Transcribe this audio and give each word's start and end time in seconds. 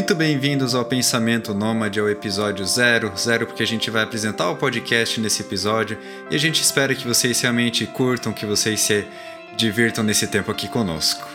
Muito 0.00 0.14
bem-vindos 0.14 0.74
ao 0.74 0.82
Pensamento 0.82 1.52
Nômade, 1.52 2.00
ao 2.00 2.08
episódio 2.08 2.64
0, 2.64 3.12
zero 3.18 3.46
porque 3.46 3.62
a 3.62 3.66
gente 3.66 3.90
vai 3.90 4.02
apresentar 4.02 4.50
o 4.50 4.56
podcast 4.56 5.20
nesse 5.20 5.42
episódio 5.42 5.98
e 6.30 6.34
a 6.34 6.38
gente 6.38 6.62
espera 6.62 6.94
que 6.94 7.06
vocês 7.06 7.38
realmente 7.38 7.84
curtam, 7.84 8.32
que 8.32 8.46
vocês 8.46 8.80
se 8.80 9.06
divirtam 9.58 10.02
nesse 10.02 10.26
tempo 10.26 10.50
aqui 10.50 10.68
conosco. 10.68 11.29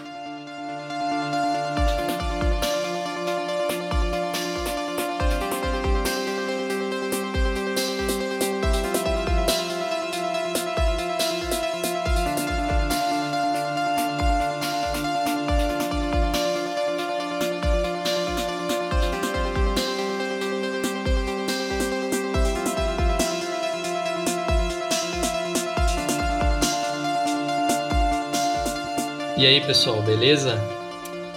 E 29.38 29.46
aí 29.46 29.60
pessoal, 29.60 30.02
beleza? 30.02 30.56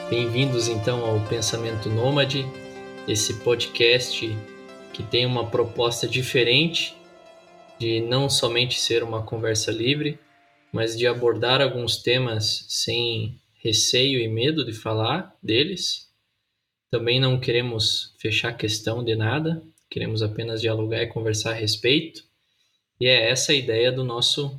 Bem-vindos 0.09 0.69
então 0.69 1.05
ao 1.05 1.27
Pensamento 1.27 1.89
Nômade, 1.91 2.47
esse 3.09 3.41
podcast 3.41 4.25
que 4.95 5.03
tem 5.03 5.27
uma 5.27 5.51
proposta 5.51 6.07
diferente 6.07 6.97
de 7.77 8.01
não 8.01 8.31
somente 8.31 8.79
ser 8.79 9.03
uma 9.03 9.25
conversa 9.25 9.73
livre, 9.73 10.17
mas 10.73 10.97
de 10.97 11.09
abordar 11.09 11.61
alguns 11.61 11.97
temas 11.97 12.67
sem 12.69 13.37
receio 13.61 14.21
e 14.21 14.29
medo 14.29 14.65
de 14.65 14.73
falar 14.73 15.37
deles. 15.43 16.09
Também 16.93 17.19
não 17.19 17.41
queremos 17.41 18.15
fechar 18.21 18.57
questão 18.57 19.05
de 19.05 19.17
nada, 19.17 19.61
queremos 19.91 20.23
apenas 20.23 20.61
dialogar 20.61 21.03
e 21.03 21.09
conversar 21.09 21.51
a 21.51 21.55
respeito. 21.55 22.23
E 23.01 23.09
é 23.09 23.29
essa 23.29 23.51
a 23.51 23.57
ideia 23.57 23.91
do 23.91 24.05
nosso 24.05 24.57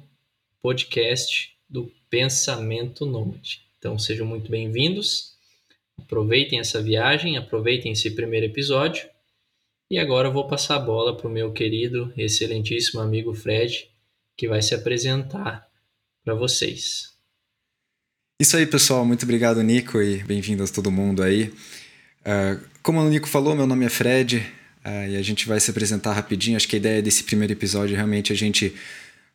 podcast 0.62 1.56
do 1.70 1.90
Pensamento 2.10 3.06
Nômade. 3.06 3.62
Então 3.78 3.98
sejam 4.00 4.26
muito 4.26 4.50
bem-vindos, 4.50 5.36
aproveitem 5.98 6.60
essa 6.60 6.82
viagem, 6.82 7.38
aproveitem 7.38 7.92
esse 7.92 8.12
primeiro 8.12 8.48
episódio. 8.48 9.08
E 9.92 9.98
agora 9.98 10.28
eu 10.28 10.34
vou 10.34 10.48
passar 10.48 10.76
a 10.76 10.80
bola 10.80 11.16
para 11.16 11.28
o 11.28 11.32
meu 11.32 11.52
querido, 11.52 12.12
excelentíssimo 12.18 13.00
amigo 13.00 13.34
Fred, 13.34 13.90
que 14.36 14.48
vai 14.48 14.62
se 14.62 14.74
apresentar 14.74 15.68
para 16.24 16.34
vocês. 16.34 17.14
Isso 18.42 18.56
aí, 18.56 18.66
pessoal. 18.66 19.06
Muito 19.06 19.23
obrigado, 19.23 19.62
Nico, 19.62 20.02
e 20.02 20.23
bem-vindos 20.23 20.72
todo 20.72 20.92
mundo 20.92 21.22
aí. 21.22 21.54
Uh, 22.22 22.64
como 22.82 23.00
o 23.00 23.10
Nico 23.10 23.28
falou, 23.28 23.56
meu 23.56 23.68
nome 23.68 23.86
é 23.86 23.90
Fred, 23.90 24.38
uh, 24.86 25.10
e 25.10 25.18
a 25.18 25.22
gente 25.22 25.48
vai 25.48 25.60
se 25.60 25.70
apresentar 25.72 26.14
rapidinho. 26.14 26.56
Acho 26.56 26.68
que 26.68 26.76
a 26.76 26.80
ideia 26.80 27.02
desse 27.02 27.23
primeiro 27.23 27.54
episódio 27.54 27.94
é 27.94 27.98
realmente 27.98 28.32
a 28.32 28.36
gente 28.36 28.73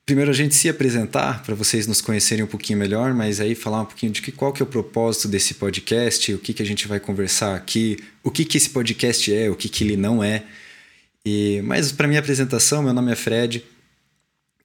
primeiro 0.07 0.31
a 0.31 0.35
gente 0.35 0.55
se 0.55 0.69
apresentar 0.69 1.43
para 1.43 1.55
vocês 1.55 1.87
nos 1.87 2.01
conhecerem 2.01 2.45
um 2.45 2.49
pouquinho 2.49 2.79
melhor, 2.79 3.15
mas 3.15 3.41
aí 3.41 3.55
falar 3.55 3.83
um 3.83 3.87
pouquinho 3.87 4.13
de 4.13 4.21
que, 4.21 4.31
qual 4.31 4.53
que 4.53 4.63
é 4.63 4.65
o 4.65 4.67
propósito 4.67 5.29
desse 5.29 5.55
podcast, 5.55 6.35
o 6.35 6.39
que, 6.39 6.53
que 6.53 6.63
a 6.63 6.67
gente 6.67 6.87
vai 6.87 7.01
conversar 7.01 7.55
aqui, 7.55 7.99
o 8.23 8.31
que, 8.31 8.45
que 8.45 8.57
esse 8.57 8.71
podcast 8.71 9.33
é, 9.33 9.49
o 9.49 9.55
que, 9.55 9.69
que 9.69 9.83
ele 9.85 9.97
não 9.97 10.23
é. 10.23 10.45
E, 11.25 11.63
mas 11.65 11.91
para 11.91 12.07
minha 12.07 12.21
apresentação, 12.21 12.83
meu 12.83 12.93
nome 12.93 13.13
é 13.13 13.17
Fred, 13.17 13.65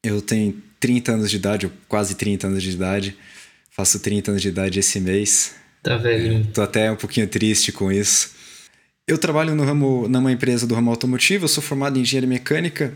eu 0.03 0.21
tenho 0.21 0.61
30 0.79 1.13
anos 1.13 1.29
de 1.29 1.37
idade, 1.37 1.65
ou 1.65 1.71
quase 1.87 2.15
30 2.15 2.47
anos 2.47 2.63
de 2.63 2.71
idade, 2.71 3.17
faço 3.71 3.99
30 3.99 4.31
anos 4.31 4.41
de 4.41 4.49
idade 4.49 4.79
esse 4.79 4.99
mês. 4.99 5.55
Tá 5.81 5.95
velhinho. 5.95 6.47
Tô 6.53 6.61
até 6.61 6.91
um 6.91 6.97
pouquinho 6.97 7.27
triste 7.27 7.71
com 7.71 7.91
isso. 7.91 8.31
Eu 9.07 9.17
trabalho 9.17 9.55
no 9.55 9.63
ramo, 9.63 10.07
numa 10.09 10.31
empresa 10.31 10.67
do 10.67 10.75
ramo 10.75 10.91
automotivo, 10.91 11.45
eu 11.45 11.49
sou 11.49 11.63
formado 11.63 11.97
em 11.97 12.01
engenharia 12.01 12.29
mecânica 12.29 12.93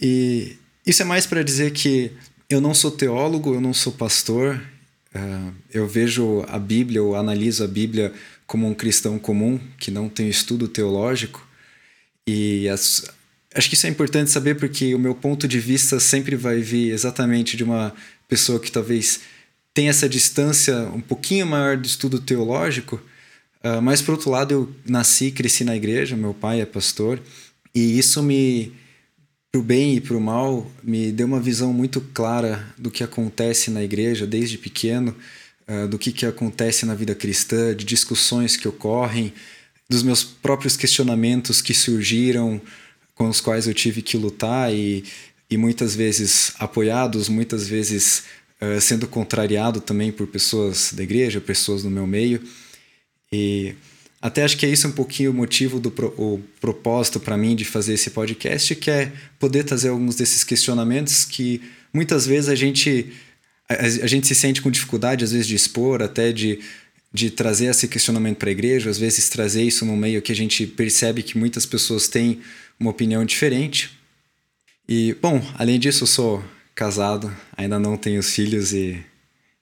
e 0.00 0.56
isso 0.86 1.02
é 1.02 1.04
mais 1.04 1.26
para 1.26 1.42
dizer 1.42 1.72
que 1.72 2.12
eu 2.48 2.60
não 2.60 2.74
sou 2.74 2.90
teólogo, 2.90 3.54
eu 3.54 3.60
não 3.60 3.72
sou 3.72 3.92
pastor, 3.92 4.60
uh, 5.14 5.54
eu 5.72 5.86
vejo 5.86 6.44
a 6.48 6.58
Bíblia, 6.58 6.98
eu 6.98 7.14
analiso 7.14 7.62
a 7.62 7.68
Bíblia 7.68 8.12
como 8.46 8.66
um 8.66 8.74
cristão 8.74 9.18
comum 9.18 9.60
que 9.78 9.90
não 9.90 10.08
tem 10.08 10.28
estudo 10.28 10.66
teológico. 10.66 11.46
E 12.26 12.68
as, 12.68 13.04
acho 13.54 13.68
que 13.68 13.74
isso 13.74 13.86
é 13.86 13.90
importante 13.90 14.30
saber 14.30 14.56
porque 14.56 14.94
o 14.94 14.98
meu 14.98 15.14
ponto 15.14 15.46
de 15.46 15.60
vista 15.60 16.00
sempre 16.00 16.34
vai 16.34 16.60
vir 16.60 16.90
exatamente 16.90 17.56
de 17.56 17.62
uma 17.62 17.94
pessoa 18.26 18.58
que 18.58 18.72
talvez 18.72 19.20
tenha 19.72 19.90
essa 19.90 20.08
distância 20.08 20.76
um 20.92 21.00
pouquinho 21.00 21.46
maior 21.46 21.76
de 21.76 21.86
estudo 21.86 22.20
teológico, 22.20 23.00
uh, 23.62 23.80
mas 23.80 24.02
por 24.02 24.12
outro 24.12 24.30
lado 24.30 24.52
eu 24.52 24.74
nasci 24.84 25.30
cresci 25.30 25.62
na 25.62 25.76
igreja, 25.76 26.16
meu 26.16 26.34
pai 26.34 26.60
é 26.60 26.66
pastor, 26.66 27.20
e 27.72 27.98
isso 27.98 28.22
me 28.22 28.72
para 29.50 29.60
o 29.60 29.64
bem 29.64 29.96
e 29.96 30.00
para 30.00 30.16
o 30.16 30.20
mal, 30.20 30.70
me 30.82 31.10
deu 31.10 31.26
uma 31.26 31.40
visão 31.40 31.72
muito 31.72 32.00
clara 32.14 32.64
do 32.78 32.90
que 32.90 33.02
acontece 33.02 33.70
na 33.70 33.82
igreja 33.82 34.24
desde 34.24 34.56
pequeno, 34.56 35.14
uh, 35.66 35.88
do 35.88 35.98
que, 35.98 36.12
que 36.12 36.24
acontece 36.24 36.86
na 36.86 36.94
vida 36.94 37.16
cristã, 37.16 37.74
de 37.74 37.84
discussões 37.84 38.56
que 38.56 38.68
ocorrem, 38.68 39.32
dos 39.88 40.04
meus 40.04 40.22
próprios 40.22 40.76
questionamentos 40.76 41.60
que 41.60 41.74
surgiram, 41.74 42.60
com 43.16 43.28
os 43.28 43.40
quais 43.40 43.66
eu 43.66 43.74
tive 43.74 44.02
que 44.02 44.16
lutar 44.16 44.72
e, 44.72 45.04
e 45.50 45.56
muitas 45.56 45.96
vezes 45.96 46.52
apoiados, 46.56 47.28
muitas 47.28 47.66
vezes 47.66 48.22
uh, 48.60 48.80
sendo 48.80 49.08
contrariado 49.08 49.80
também 49.80 50.12
por 50.12 50.28
pessoas 50.28 50.92
da 50.92 51.02
igreja, 51.02 51.40
pessoas 51.40 51.82
do 51.82 51.90
meu 51.90 52.06
meio. 52.06 52.40
E 53.32 53.74
até 54.20 54.42
acho 54.42 54.56
que 54.56 54.66
é 54.66 54.68
isso 54.68 54.86
um 54.86 54.92
pouquinho 54.92 55.30
o 55.30 55.34
motivo 55.34 55.80
do 55.80 55.90
pro, 55.90 56.08
o 56.18 56.42
propósito 56.60 57.18
para 57.18 57.36
mim 57.36 57.56
de 57.56 57.64
fazer 57.64 57.94
esse 57.94 58.10
podcast, 58.10 58.74
que 58.74 58.90
é 58.90 59.12
poder 59.38 59.64
trazer 59.64 59.88
alguns 59.88 60.14
desses 60.14 60.44
questionamentos 60.44 61.24
que 61.24 61.62
muitas 61.92 62.26
vezes 62.26 62.48
a 62.48 62.54
gente 62.54 63.12
a, 63.68 63.74
a 63.74 64.06
gente 64.06 64.26
se 64.26 64.34
sente 64.34 64.60
com 64.60 64.70
dificuldade 64.70 65.24
às 65.24 65.32
vezes 65.32 65.46
de 65.46 65.54
expor, 65.54 66.02
até 66.02 66.32
de 66.32 66.60
de 67.12 67.30
trazer 67.30 67.66
esse 67.66 67.88
questionamento 67.88 68.38
para 68.38 68.50
a 68.50 68.52
igreja, 68.52 68.88
às 68.88 68.98
vezes 68.98 69.28
trazer 69.28 69.64
isso 69.64 69.84
no 69.84 69.96
meio 69.96 70.22
que 70.22 70.30
a 70.30 70.36
gente 70.36 70.66
percebe 70.66 71.22
que 71.22 71.36
muitas 71.36 71.66
pessoas 71.66 72.06
têm 72.06 72.40
uma 72.78 72.90
opinião 72.90 73.24
diferente. 73.24 73.90
E, 74.88 75.14
bom, 75.20 75.42
além 75.56 75.78
disso, 75.78 76.04
eu 76.04 76.06
sou 76.06 76.44
casado, 76.74 77.34
ainda 77.56 77.78
não 77.78 77.96
tenho 77.96 78.22
filhos 78.22 78.72
e 78.72 79.04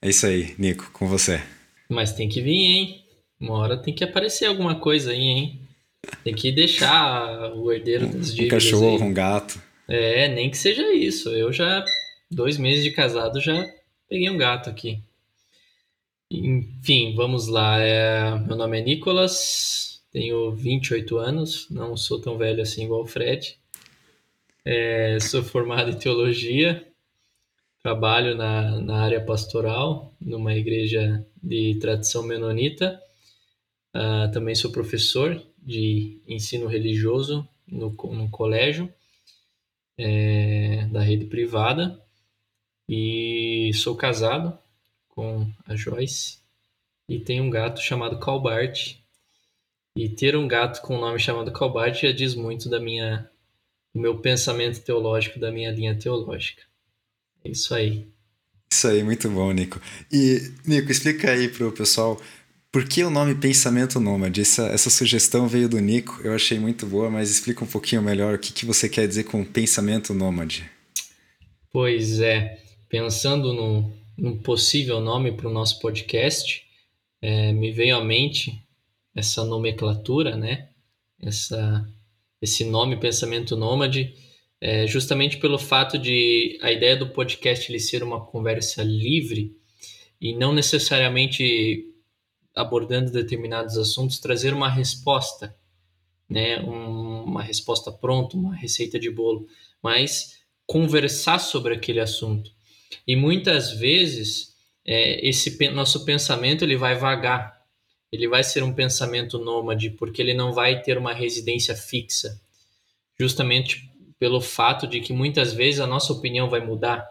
é 0.01 0.09
isso 0.09 0.25
aí, 0.25 0.53
Nico, 0.57 0.89
com 0.93 1.07
você. 1.07 1.41
Mas 1.89 2.13
tem 2.13 2.29
que 2.29 2.41
vir, 2.41 2.51
hein? 2.51 3.05
Uma 3.39 3.57
hora 3.57 3.77
tem 3.77 3.93
que 3.93 4.03
aparecer 4.03 4.45
alguma 4.45 4.75
coisa 4.75 5.11
aí, 5.11 5.21
hein? 5.21 5.61
Tem 6.23 6.33
que 6.33 6.51
deixar 6.51 7.53
o 7.55 7.71
herdeiro 7.71 8.05
das 8.07 8.35
dívidas. 8.35 8.63
Um 8.63 8.71
cachorro, 8.71 8.97
aí. 8.97 9.03
um 9.03 9.13
gato. 9.13 9.61
É, 9.87 10.27
nem 10.27 10.49
que 10.49 10.57
seja 10.57 10.93
isso. 10.93 11.29
Eu 11.29 11.53
já, 11.53 11.83
dois 12.29 12.57
meses 12.57 12.83
de 12.83 12.91
casado, 12.91 13.39
já 13.39 13.65
peguei 14.09 14.29
um 14.29 14.37
gato 14.37 14.69
aqui. 14.69 14.99
Enfim, 16.29 17.15
vamos 17.15 17.47
lá. 17.47 17.79
É, 17.79 18.37
meu 18.39 18.57
nome 18.57 18.79
é 18.79 18.83
Nicolas, 18.83 20.01
tenho 20.11 20.51
28 20.51 21.17
anos, 21.17 21.67
não 21.69 21.95
sou 21.95 22.19
tão 22.19 22.37
velho 22.37 22.61
assim 22.61 22.83
igual 22.83 23.03
o 23.03 23.07
Fred. 23.07 23.57
É, 24.65 25.17
sou 25.21 25.41
formado 25.41 25.91
em 25.91 25.97
teologia, 25.97 26.85
trabalho 27.81 28.35
na, 28.35 28.79
na 28.81 29.01
área 29.01 29.21
pastoral, 29.21 30.13
numa 30.19 30.53
igreja 30.53 31.25
de 31.41 31.79
tradição 31.79 32.21
menonita 32.21 33.01
Uh, 33.95 34.31
também 34.31 34.53
sou 34.53 34.71
professor 34.71 35.41
de 35.57 36.21
ensino 36.27 36.67
religioso 36.67 37.47
no, 37.67 37.89
no 37.89 38.29
colégio 38.29 38.91
é, 39.97 40.87
da 40.91 41.01
rede 41.01 41.25
privada 41.25 42.01
e 42.87 43.71
sou 43.73 43.95
casado 43.95 44.57
com 45.09 45.51
a 45.65 45.75
Joyce 45.75 46.39
e 47.09 47.19
tenho 47.19 47.43
um 47.43 47.49
gato 47.49 47.81
chamado 47.81 48.19
Calbart. 48.19 48.95
E 49.95 50.07
ter 50.07 50.37
um 50.37 50.47
gato 50.47 50.81
com 50.81 50.95
o 50.95 51.01
nome 51.01 51.19
chamado 51.19 51.51
Calbart 51.51 51.99
já 51.99 52.11
diz 52.11 52.35
muito 52.35 52.69
da 52.69 52.79
minha, 52.79 53.29
do 53.93 53.99
meu 53.99 54.19
pensamento 54.19 54.79
teológico, 54.81 55.39
da 55.39 55.51
minha 55.51 55.71
linha 55.71 55.97
teológica. 55.97 56.61
É 57.43 57.49
isso 57.49 57.73
aí. 57.73 58.07
Isso 58.71 58.87
aí, 58.87 59.03
muito 59.03 59.27
bom, 59.29 59.51
Nico. 59.51 59.81
E, 60.11 60.53
Nico, 60.65 60.91
explica 60.91 61.31
aí 61.31 61.49
para 61.49 61.67
o 61.67 61.71
pessoal 61.71 62.21
por 62.71 62.87
que 62.87 63.03
o 63.03 63.09
nome 63.09 63.35
Pensamento 63.35 63.99
Nômade? 63.99 64.41
Essa, 64.41 64.67
essa 64.67 64.89
sugestão 64.89 65.47
veio 65.47 65.67
do 65.67 65.79
Nico, 65.79 66.21
eu 66.23 66.33
achei 66.33 66.59
muito 66.59 66.85
boa, 66.85 67.09
mas 67.09 67.31
explica 67.31 67.63
um 67.63 67.67
pouquinho 67.67 68.01
melhor 68.01 68.35
o 68.35 68.39
que, 68.39 68.53
que 68.53 68.65
você 68.65 68.87
quer 68.87 69.07
dizer 69.07 69.23
com 69.23 69.43
Pensamento 69.43 70.13
Nômade. 70.13 70.69
Pois 71.71 72.19
é, 72.19 72.59
pensando 72.87 73.53
no 73.53 74.37
possível 74.41 74.99
nome 74.99 75.31
para 75.31 75.47
o 75.47 75.53
nosso 75.53 75.79
podcast, 75.79 76.63
é, 77.21 77.51
me 77.51 77.71
veio 77.71 77.97
à 77.97 78.03
mente 78.03 78.61
essa 79.15 79.43
nomenclatura, 79.43 80.35
né? 80.35 80.69
Essa, 81.21 81.87
esse 82.41 82.63
nome 82.63 82.99
Pensamento 82.99 83.55
Nômade, 83.55 84.13
é, 84.61 84.85
justamente 84.87 85.37
pelo 85.37 85.57
fato 85.57 85.97
de 85.97 86.57
a 86.61 86.71
ideia 86.71 86.95
do 86.95 87.09
podcast 87.09 87.71
ele 87.71 87.79
ser 87.79 88.03
uma 88.03 88.25
conversa 88.25 88.83
livre 88.83 89.55
e 90.21 90.35
não 90.35 90.53
necessariamente 90.53 91.85
abordando 92.59 93.11
determinados 93.11 93.77
assuntos, 93.77 94.19
trazer 94.19 94.53
uma 94.53 94.69
resposta, 94.69 95.55
né? 96.29 96.59
Um, 96.61 97.23
uma 97.23 97.41
resposta 97.41 97.91
pronta, 97.91 98.35
uma 98.35 98.55
receita 98.55 98.99
de 98.99 99.09
bolo, 99.09 99.47
mas 99.81 100.39
conversar 100.67 101.39
sobre 101.39 101.73
aquele 101.73 101.99
assunto. 101.99 102.51
E 103.07 103.15
muitas 103.15 103.71
vezes 103.71 104.53
é, 104.85 105.27
esse 105.27 105.57
nosso 105.69 106.03
pensamento 106.03 106.63
ele 106.63 106.75
vai 106.75 106.95
vagar, 106.95 107.59
ele 108.11 108.27
vai 108.27 108.43
ser 108.43 108.61
um 108.63 108.73
pensamento 108.73 109.39
nômade, 109.39 109.91
porque 109.91 110.21
ele 110.21 110.33
não 110.33 110.51
vai 110.51 110.81
ter 110.81 110.97
uma 110.97 111.13
residência 111.13 111.75
fixa, 111.75 112.41
justamente 113.17 113.89
pelo 114.19 114.41
fato 114.41 114.85
de 114.85 114.99
que 114.99 115.13
muitas 115.13 115.53
vezes 115.53 115.79
a 115.79 115.87
nossa 115.87 116.11
opinião 116.11 116.49
vai 116.49 116.59
mudar 116.59 117.07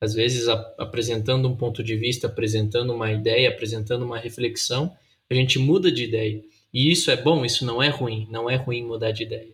às 0.00 0.14
vezes 0.14 0.48
a, 0.48 0.54
apresentando 0.78 1.48
um 1.48 1.56
ponto 1.56 1.82
de 1.82 1.96
vista, 1.96 2.26
apresentando 2.26 2.92
uma 2.92 3.12
ideia, 3.12 3.48
apresentando 3.48 4.04
uma 4.04 4.18
reflexão, 4.18 4.96
a 5.30 5.34
gente 5.34 5.58
muda 5.58 5.90
de 5.90 6.04
ideia. 6.04 6.42
E 6.72 6.90
isso 6.90 7.10
é 7.10 7.16
bom, 7.16 7.44
isso 7.44 7.64
não 7.64 7.82
é 7.82 7.88
ruim, 7.88 8.26
não 8.30 8.48
é 8.48 8.56
ruim 8.56 8.84
mudar 8.84 9.12
de 9.12 9.24
ideia. 9.24 9.52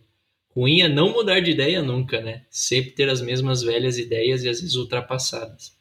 Ruim 0.55 0.81
é 0.81 0.87
não 0.87 1.11
mudar 1.11 1.41
de 1.41 1.51
ideia 1.51 1.81
nunca, 1.81 2.21
né? 2.21 2.43
Sempre 2.49 2.91
ter 2.91 3.09
as 3.09 3.21
mesmas 3.21 3.61
velhas 3.61 3.97
ideias 3.97 4.43
e 4.43 4.49
às 4.49 4.61
vezes 4.61 4.75
ultrapassadas. 4.75 5.75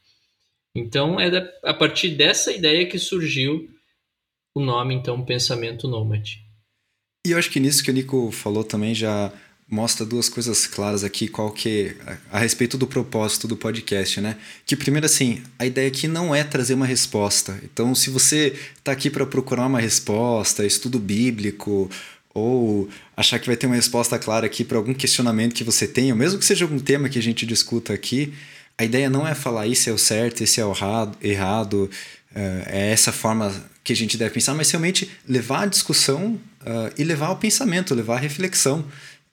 Então 0.75 1.21
é 1.21 1.31
da, 1.31 1.49
a 1.63 1.73
partir 1.73 2.11
dessa 2.11 2.53
ideia 2.53 2.87
que 2.87 2.99
surgiu 2.99 3.71
o 4.55 4.61
nome, 4.61 4.95
então, 4.95 5.25
pensamento 5.25 5.89
nômade. 5.89 6.45
E 7.27 7.31
eu 7.31 7.39
acho 7.39 7.51
que 7.51 7.59
nisso 7.59 7.83
que 7.83 7.91
o 7.91 7.95
Nico 7.95 8.31
falou 8.31 8.63
também 8.63 8.95
já 8.95 9.33
mostra 9.69 10.05
duas 10.05 10.29
coisas 10.29 10.67
claras 10.67 11.03
aqui, 11.03 11.27
qual 11.27 11.51
que 11.51 11.97
a, 12.07 12.37
a 12.37 12.39
respeito 12.39 12.77
do 12.77 12.87
propósito 12.87 13.49
do 13.49 13.57
podcast, 13.57 14.21
né? 14.21 14.37
Que 14.67 14.77
primeiro 14.77 15.07
assim, 15.07 15.43
a 15.59 15.67
ideia 15.67 15.89
aqui 15.89 16.07
não 16.07 16.35
é 16.35 16.45
trazer 16.45 16.75
uma 16.75 16.87
resposta. 16.87 17.59
Então, 17.63 17.95
se 17.95 18.11
você 18.11 18.55
está 18.77 18.93
aqui 18.93 19.09
para 19.11 19.27
procurar 19.27 19.67
uma 19.67 19.81
resposta, 19.81 20.65
estudo 20.65 20.99
bíblico 20.99 21.91
ou 22.33 22.89
achar 23.17 23.39
que 23.39 23.47
vai 23.47 23.57
ter 23.57 23.67
uma 23.67 23.77
resposta 23.77 24.19
clara 24.19 24.47
aqui 24.47 24.65
para 24.65 24.77
algum 24.77 24.93
questionamento 24.93 25.55
que 25.55 25.65
você 25.65 25.87
tenha, 25.87 26.15
mesmo 26.15 26.39
que 26.39 26.45
seja 26.45 26.65
algum 26.65 26.79
tema 26.79 27.09
que 27.09 27.19
a 27.19 27.23
gente 27.23 27.47
discuta 27.47 27.93
aqui, 27.93 28.35
a 28.77 28.85
ideia 28.85 29.09
não 29.09 29.27
é 29.27 29.35
falar 29.35 29.69
isso 29.69 29.89
é 29.89 29.93
o 29.93 29.99
certo, 29.99 30.43
esse 30.43 30.61
é 30.61 30.65
o 30.65 30.75
errado, 31.23 31.91
eh, 32.35 32.65
é 32.67 32.91
essa 32.91 33.13
forma 33.13 33.55
que 33.85 33.93
a 33.93 33.97
gente 33.97 34.17
deve 34.17 34.35
pensar, 34.35 34.55
mas 34.55 34.71
realmente 34.71 35.11
levar 35.29 35.65
a 35.65 35.67
discussão 35.67 36.41
uh, 36.63 36.91
e 36.97 37.05
levar 37.05 37.27
ao 37.27 37.37
pensamento, 37.37 37.95
levar 37.95 38.17
à 38.17 38.19
reflexão. 38.19 38.83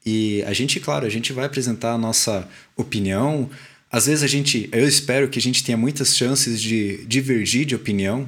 E 0.06 0.44
a 0.44 0.54
gente, 0.54 0.80
claro, 0.80 1.06
a 1.06 1.10
gente 1.10 1.32
vai 1.32 1.46
apresentar 1.46 1.94
a 1.94 1.98
nossa 1.98 2.48
opinião. 2.76 3.50
Às 3.92 4.08
vezes 4.08 4.24
a 4.24 4.28
gente, 4.28 4.68
eu 4.72 4.88
espero 4.88 5.30
que 5.30 5.38
a 5.38 5.42
gente 5.42 5.64
tenha 5.64 5.78
muitas 5.78 6.16
chances 6.16 6.62
de 6.62 7.06
divergir 7.06 7.66
de 7.66 7.76
opinião, 7.76 8.28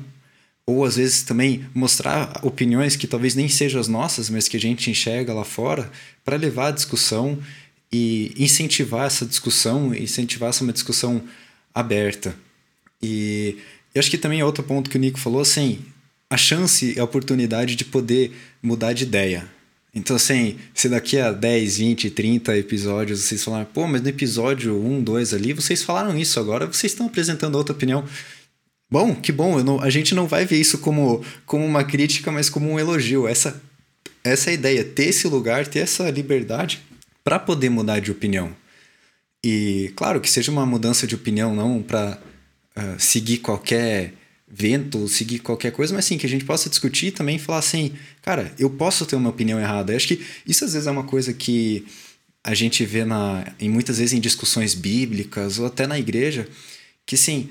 ou 0.65 0.85
às 0.85 0.95
vezes 0.95 1.23
também 1.23 1.65
mostrar 1.73 2.39
opiniões 2.43 2.95
que 2.95 3.07
talvez 3.07 3.35
nem 3.35 3.49
sejam 3.49 3.81
as 3.81 3.87
nossas, 3.87 4.29
mas 4.29 4.47
que 4.47 4.55
a 4.55 4.59
gente 4.59 4.89
enxerga 4.89 5.33
lá 5.33 5.43
fora, 5.43 5.91
para 6.23 6.37
levar 6.37 6.67
a 6.67 6.71
discussão 6.71 7.37
e 7.91 8.33
incentivar 8.37 9.05
essa 9.05 9.25
discussão, 9.25 9.93
incentivar 9.93 10.49
essa 10.49 10.63
uma 10.63 10.73
discussão 10.73 11.21
aberta. 11.73 12.35
E 13.01 13.57
eu 13.93 13.99
acho 13.99 14.09
que 14.09 14.17
também 14.17 14.39
é 14.39 14.45
outro 14.45 14.63
ponto 14.63 14.89
que 14.89 14.97
o 14.97 14.99
Nico 14.99 15.19
falou, 15.19 15.41
assim, 15.41 15.79
a 16.29 16.37
chance 16.37 16.97
a 16.99 17.03
oportunidade 17.03 17.75
de 17.75 17.85
poder 17.85 18.31
mudar 18.61 18.93
de 18.93 19.03
ideia. 19.03 19.47
Então, 19.93 20.15
assim, 20.15 20.57
se 20.73 20.89
daqui 20.89 21.19
a 21.19 21.31
10, 21.31 21.77
20, 21.77 22.09
30 22.09 22.57
episódios 22.57 23.21
vocês 23.21 23.43
falarem, 23.43 23.67
pô, 23.71 23.87
mas 23.87 24.01
no 24.01 24.09
episódio 24.09 24.75
1, 24.83 25.03
2 25.03 25.33
ali, 25.35 25.53
vocês 25.53 25.83
falaram 25.83 26.17
isso, 26.17 26.39
agora 26.39 26.65
vocês 26.65 26.91
estão 26.91 27.05
apresentando 27.05 27.55
outra 27.55 27.75
opinião. 27.75 28.03
Bom, 28.89 29.15
que 29.15 29.31
bom, 29.31 29.61
não, 29.63 29.79
a 29.79 29.89
gente 29.91 30.15
não 30.15 30.27
vai 30.27 30.45
ver 30.45 30.59
isso 30.59 30.79
como, 30.79 31.23
como 31.45 31.63
uma 31.63 31.83
crítica, 31.83 32.31
mas 32.31 32.49
como 32.49 32.71
um 32.71 32.79
elogio. 32.79 33.27
Essa, 33.27 33.61
essa 34.23 34.49
é 34.49 34.55
ideia, 34.55 34.83
ter 34.83 35.05
esse 35.05 35.27
lugar, 35.27 35.67
ter 35.67 35.79
essa 35.79 36.09
liberdade 36.09 36.81
para 37.23 37.37
poder 37.37 37.69
mudar 37.69 37.99
de 37.99 38.11
opinião. 38.11 38.55
E, 39.43 39.91
claro, 39.95 40.19
que 40.21 40.29
seja 40.29 40.51
uma 40.51 40.65
mudança 40.65 41.05
de 41.05 41.15
opinião, 41.15 41.55
não 41.55 41.83
para 41.83 42.17
uh, 42.17 42.19
ah, 42.75 42.95
seguir 42.97 43.39
qualquer 43.39 44.13
vento, 44.55 45.07
seguir 45.07 45.39
qualquer 45.39 45.71
coisa, 45.71 45.95
mas 45.95 46.05
sim, 46.05 46.17
que 46.17 46.27
a 46.27 46.29
gente 46.29 46.45
possa 46.45 46.69
discutir 46.69 47.07
e 47.07 47.11
também 47.11 47.39
falar 47.39 47.57
assim, 47.57 47.93
cara, 48.21 48.53
eu 48.59 48.69
posso 48.69 49.03
ter 49.03 49.15
uma 49.15 49.31
opinião 49.31 49.59
errada. 49.59 49.91
Eu 49.91 49.97
acho 49.97 50.07
que 50.07 50.23
isso 50.45 50.63
às 50.63 50.73
vezes 50.73 50.87
é 50.87 50.91
uma 50.91 51.03
coisa 51.03 51.33
que 51.33 51.85
a 52.43 52.53
gente 52.53 52.85
vê 52.85 53.03
na, 53.03 53.51
em 53.59 53.67
muitas 53.67 53.97
vezes 53.97 54.13
em 54.13 54.19
discussões 54.19 54.75
bíblicas 54.75 55.57
ou 55.57 55.65
até 55.65 55.87
na 55.87 55.97
igreja, 55.97 56.47
que 57.03 57.17
sim, 57.17 57.49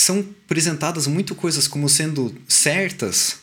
são 0.00 0.18
apresentadas 0.44 1.06
muito 1.06 1.34
coisas 1.34 1.68
como 1.68 1.88
sendo 1.88 2.34
certas, 2.48 3.38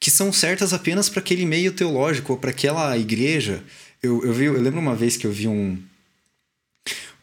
que 0.00 0.10
são 0.10 0.32
certas 0.32 0.72
apenas 0.72 1.10
para 1.10 1.20
aquele 1.20 1.44
meio 1.44 1.72
teológico 1.72 2.32
ou 2.32 2.38
para 2.38 2.50
aquela 2.50 2.96
igreja. 2.96 3.62
Eu, 4.02 4.24
eu, 4.24 4.32
vi, 4.32 4.44
eu 4.44 4.60
lembro 4.60 4.80
uma 4.80 4.94
vez 4.94 5.18
que 5.18 5.26
eu 5.26 5.32
vi 5.32 5.48
um, 5.48 5.78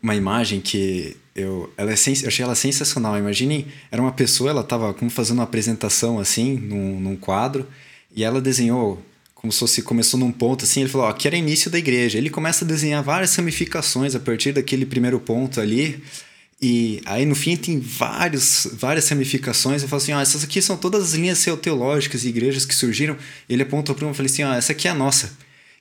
uma 0.03 0.13
imagem 0.13 0.59
que 0.59 1.15
eu, 1.33 1.71
ela 1.77 1.91
é 1.91 1.93
eu 1.93 2.27
achei 2.27 2.43
ela 2.43 2.55
sensacional. 2.55 3.17
Imaginem, 3.17 3.65
era 3.89 4.01
uma 4.01 4.11
pessoa, 4.11 4.49
ela 4.49 4.61
estava 4.61 4.93
como 4.93 5.09
fazendo 5.09 5.37
uma 5.37 5.45
apresentação 5.45 6.19
assim, 6.19 6.55
num, 6.55 6.99
num 6.99 7.15
quadro, 7.15 7.65
e 8.13 8.23
ela 8.23 8.41
desenhou 8.41 9.01
como 9.33 9.51
se 9.51 9.59
fosse, 9.59 9.81
começou 9.81 10.19
num 10.19 10.31
ponto 10.31 10.63
assim, 10.63 10.81
ele 10.81 10.89
falou, 10.89 11.07
ó, 11.07 11.09
aqui 11.09 11.27
era 11.27 11.35
início 11.35 11.69
da 11.71 11.77
igreja. 11.77 12.17
Ele 12.17 12.29
começa 12.29 12.63
a 12.63 12.67
desenhar 12.67 13.03
várias 13.03 13.35
ramificações 13.35 14.15
a 14.15 14.19
partir 14.19 14.53
daquele 14.53 14.85
primeiro 14.85 15.19
ponto 15.19 15.59
ali, 15.59 16.01
e 16.61 17.01
aí 17.05 17.25
no 17.25 17.35
fim 17.35 17.57
tem 17.57 17.79
vários, 17.79 18.67
várias 18.73 19.09
ramificações. 19.09 19.81
Eu 19.81 19.89
falo 19.89 20.01
assim, 20.01 20.13
ó, 20.13 20.21
essas 20.21 20.43
aqui 20.43 20.61
são 20.61 20.77
todas 20.77 21.03
as 21.03 21.13
linhas 21.13 21.45
teológicas 21.61 22.23
e 22.23 22.29
igrejas 22.29 22.65
que 22.65 22.73
surgiram. 22.75 23.17
Ele 23.49 23.63
apontou 23.63 23.93
para 23.95 24.05
uma 24.05 24.13
e 24.13 24.15
falei 24.15 24.31
assim, 24.31 24.43
ó, 24.43 24.53
essa 24.53 24.71
aqui 24.71 24.87
é 24.87 24.91
a 24.91 24.93
nossa. 24.93 25.31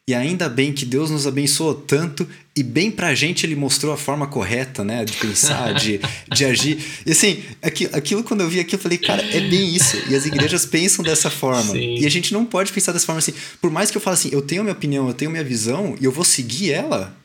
E 0.09 0.15
ainda 0.15 0.49
bem 0.49 0.73
que 0.73 0.85
Deus 0.85 1.11
nos 1.11 1.29
abençoou 1.29 1.75
tanto 1.75 2.29
e 2.57 2.63
bem 2.63 2.91
pra 2.91 3.15
gente 3.15 3.47
ele 3.47 3.55
mostrou 3.55 3.93
a 3.93 3.97
forma 3.97 4.27
correta, 4.27 4.83
né, 4.83 5.05
de 5.05 5.13
pensar, 5.13 5.73
de, 5.75 6.01
de 6.29 6.45
agir. 6.45 6.85
E 7.07 7.13
assim, 7.13 7.41
aquilo, 7.63 7.97
aquilo 7.97 8.25
quando 8.25 8.41
eu 8.41 8.49
vi 8.49 8.59
aqui, 8.59 8.75
eu 8.75 8.81
falei, 8.81 8.99
cara, 8.99 9.23
é 9.23 9.41
bem 9.41 9.73
isso. 9.75 9.97
E 10.11 10.17
as 10.17 10.27
igrejas 10.27 10.67
pensam 10.67 11.05
dessa 11.05 11.31
forma. 11.31 11.73
Sim. 11.73 11.99
E 11.99 12.05
a 12.05 12.11
gente 12.11 12.33
não 12.33 12.45
pode 12.45 12.73
pensar 12.73 12.91
dessa 12.91 13.07
forma 13.07 13.21
assim. 13.21 13.33
Por 13.61 13.71
mais 13.71 13.93
que 13.93 13.97
eu 13.97 14.01
fale 14.01 14.15
assim, 14.15 14.31
eu 14.33 14.43
tenho 14.43 14.65
minha 14.65 14.75
opinião, 14.75 15.07
eu 15.07 15.15
tenho 15.15 15.31
minha 15.31 15.45
visão 15.45 15.97
e 16.01 16.05
eu 16.05 16.11
vou 16.11 16.25
seguir 16.25 16.73
ela, 16.73 17.17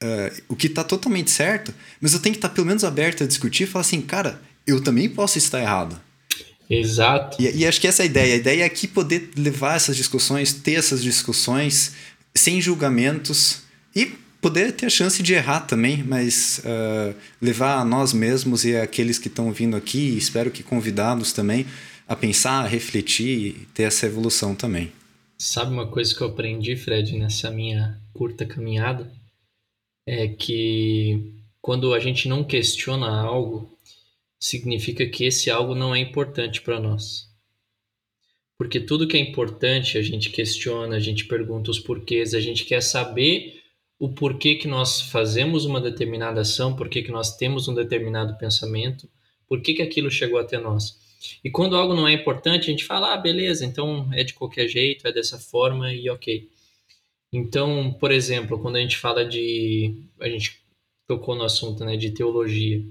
uh, 0.00 0.42
o 0.48 0.54
que 0.54 0.68
tá 0.68 0.84
totalmente 0.84 1.32
certo, 1.32 1.74
mas 2.00 2.14
eu 2.14 2.20
tenho 2.20 2.32
que 2.32 2.38
estar 2.38 2.48
tá 2.48 2.54
pelo 2.54 2.66
menos 2.68 2.84
aberto 2.84 3.24
a 3.24 3.26
discutir 3.26 3.64
e 3.64 3.66
falar 3.66 3.80
assim, 3.80 4.00
cara, 4.00 4.40
eu 4.64 4.80
também 4.80 5.08
posso 5.08 5.36
estar 5.36 5.60
errado. 5.60 6.00
Exato. 6.68 7.40
E, 7.40 7.58
e, 7.58 7.66
acho 7.66 7.80
que 7.80 7.86
essa 7.86 8.02
é 8.02 8.04
a 8.04 8.06
ideia. 8.06 8.34
A 8.34 8.36
ideia 8.36 8.62
é 8.62 8.66
aqui 8.66 8.88
poder 8.88 9.30
levar 9.36 9.76
essas 9.76 9.96
discussões, 9.96 10.52
ter 10.52 10.74
essas 10.74 11.02
discussões 11.02 11.92
sem 12.36 12.60
julgamentos 12.60 13.62
e 13.94 14.06
poder 14.40 14.72
ter 14.72 14.86
a 14.86 14.90
chance 14.90 15.22
de 15.22 15.32
errar 15.32 15.60
também, 15.60 16.02
mas 16.02 16.60
uh, 16.64 17.14
levar 17.40 17.78
a 17.78 17.84
nós 17.84 18.12
mesmos 18.12 18.64
e 18.64 18.76
aqueles 18.76 19.18
que 19.18 19.28
estão 19.28 19.50
vindo 19.52 19.76
aqui, 19.76 20.16
espero 20.18 20.50
que 20.50 20.62
convidados 20.62 21.32
também, 21.32 21.66
a 22.06 22.14
pensar, 22.14 22.62
a 22.62 22.68
refletir 22.68 23.38
e 23.48 23.52
ter 23.72 23.84
essa 23.84 24.04
evolução 24.04 24.54
também. 24.54 24.92
Sabe 25.38 25.72
uma 25.72 25.86
coisa 25.86 26.14
que 26.14 26.20
eu 26.20 26.28
aprendi, 26.28 26.76
Fred, 26.76 27.16
nessa 27.16 27.50
minha 27.50 27.98
curta 28.12 28.44
caminhada? 28.44 29.10
É 30.06 30.28
que 30.28 31.32
quando 31.62 31.94
a 31.94 31.98
gente 31.98 32.28
não 32.28 32.44
questiona 32.44 33.08
algo, 33.08 33.74
significa 34.38 35.06
que 35.06 35.24
esse 35.24 35.50
algo 35.50 35.74
não 35.74 35.94
é 35.94 35.98
importante 35.98 36.60
para 36.60 36.78
nós. 36.78 37.26
Porque 38.56 38.80
tudo 38.80 39.08
que 39.08 39.16
é 39.16 39.20
importante 39.20 39.98
a 39.98 40.02
gente 40.02 40.30
questiona, 40.30 40.96
a 40.96 41.00
gente 41.00 41.26
pergunta 41.26 41.70
os 41.70 41.80
porquês, 41.80 42.34
a 42.34 42.40
gente 42.40 42.64
quer 42.64 42.80
saber 42.80 43.62
o 43.98 44.08
porquê 44.08 44.54
que 44.54 44.68
nós 44.68 45.00
fazemos 45.00 45.64
uma 45.64 45.80
determinada 45.80 46.40
ação, 46.40 46.76
porquê 46.76 47.02
que 47.02 47.10
nós 47.10 47.36
temos 47.36 47.68
um 47.68 47.74
determinado 47.74 48.36
pensamento, 48.38 49.08
porquê 49.48 49.74
que 49.74 49.82
aquilo 49.82 50.10
chegou 50.10 50.38
até 50.38 50.58
nós. 50.58 50.98
E 51.42 51.50
quando 51.50 51.76
algo 51.76 51.94
não 51.94 52.06
é 52.06 52.12
importante, 52.12 52.64
a 52.64 52.70
gente 52.70 52.84
fala, 52.84 53.14
ah, 53.14 53.16
beleza, 53.16 53.64
então 53.64 54.08
é 54.12 54.22
de 54.22 54.34
qualquer 54.34 54.68
jeito, 54.68 55.06
é 55.06 55.12
dessa 55.12 55.38
forma 55.38 55.92
e 55.92 56.08
ok. 56.10 56.48
Então, 57.32 57.92
por 57.98 58.12
exemplo, 58.12 58.60
quando 58.60 58.76
a 58.76 58.80
gente 58.80 58.96
fala 58.96 59.24
de. 59.24 59.94
A 60.20 60.28
gente 60.28 60.62
tocou 61.08 61.34
no 61.34 61.42
assunto 61.42 61.84
né, 61.84 61.96
de 61.96 62.10
teologia 62.12 62.84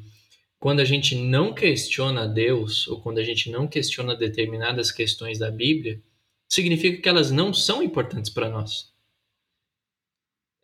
quando 0.64 0.80
a 0.80 0.86
gente 0.86 1.14
não 1.14 1.54
questiona 1.54 2.26
Deus, 2.26 2.88
ou 2.88 3.02
quando 3.02 3.18
a 3.18 3.24
gente 3.24 3.52
não 3.52 3.68
questiona 3.68 4.16
determinadas 4.16 4.94
questões 4.94 5.38
da 5.38 5.52
Bíblia, 5.52 6.02
significa 6.48 7.02
que 7.02 7.10
elas 7.10 7.32
não 7.32 7.54
são 7.54 7.84
importantes 7.84 8.32
para 8.32 8.50
nós. 8.50 8.90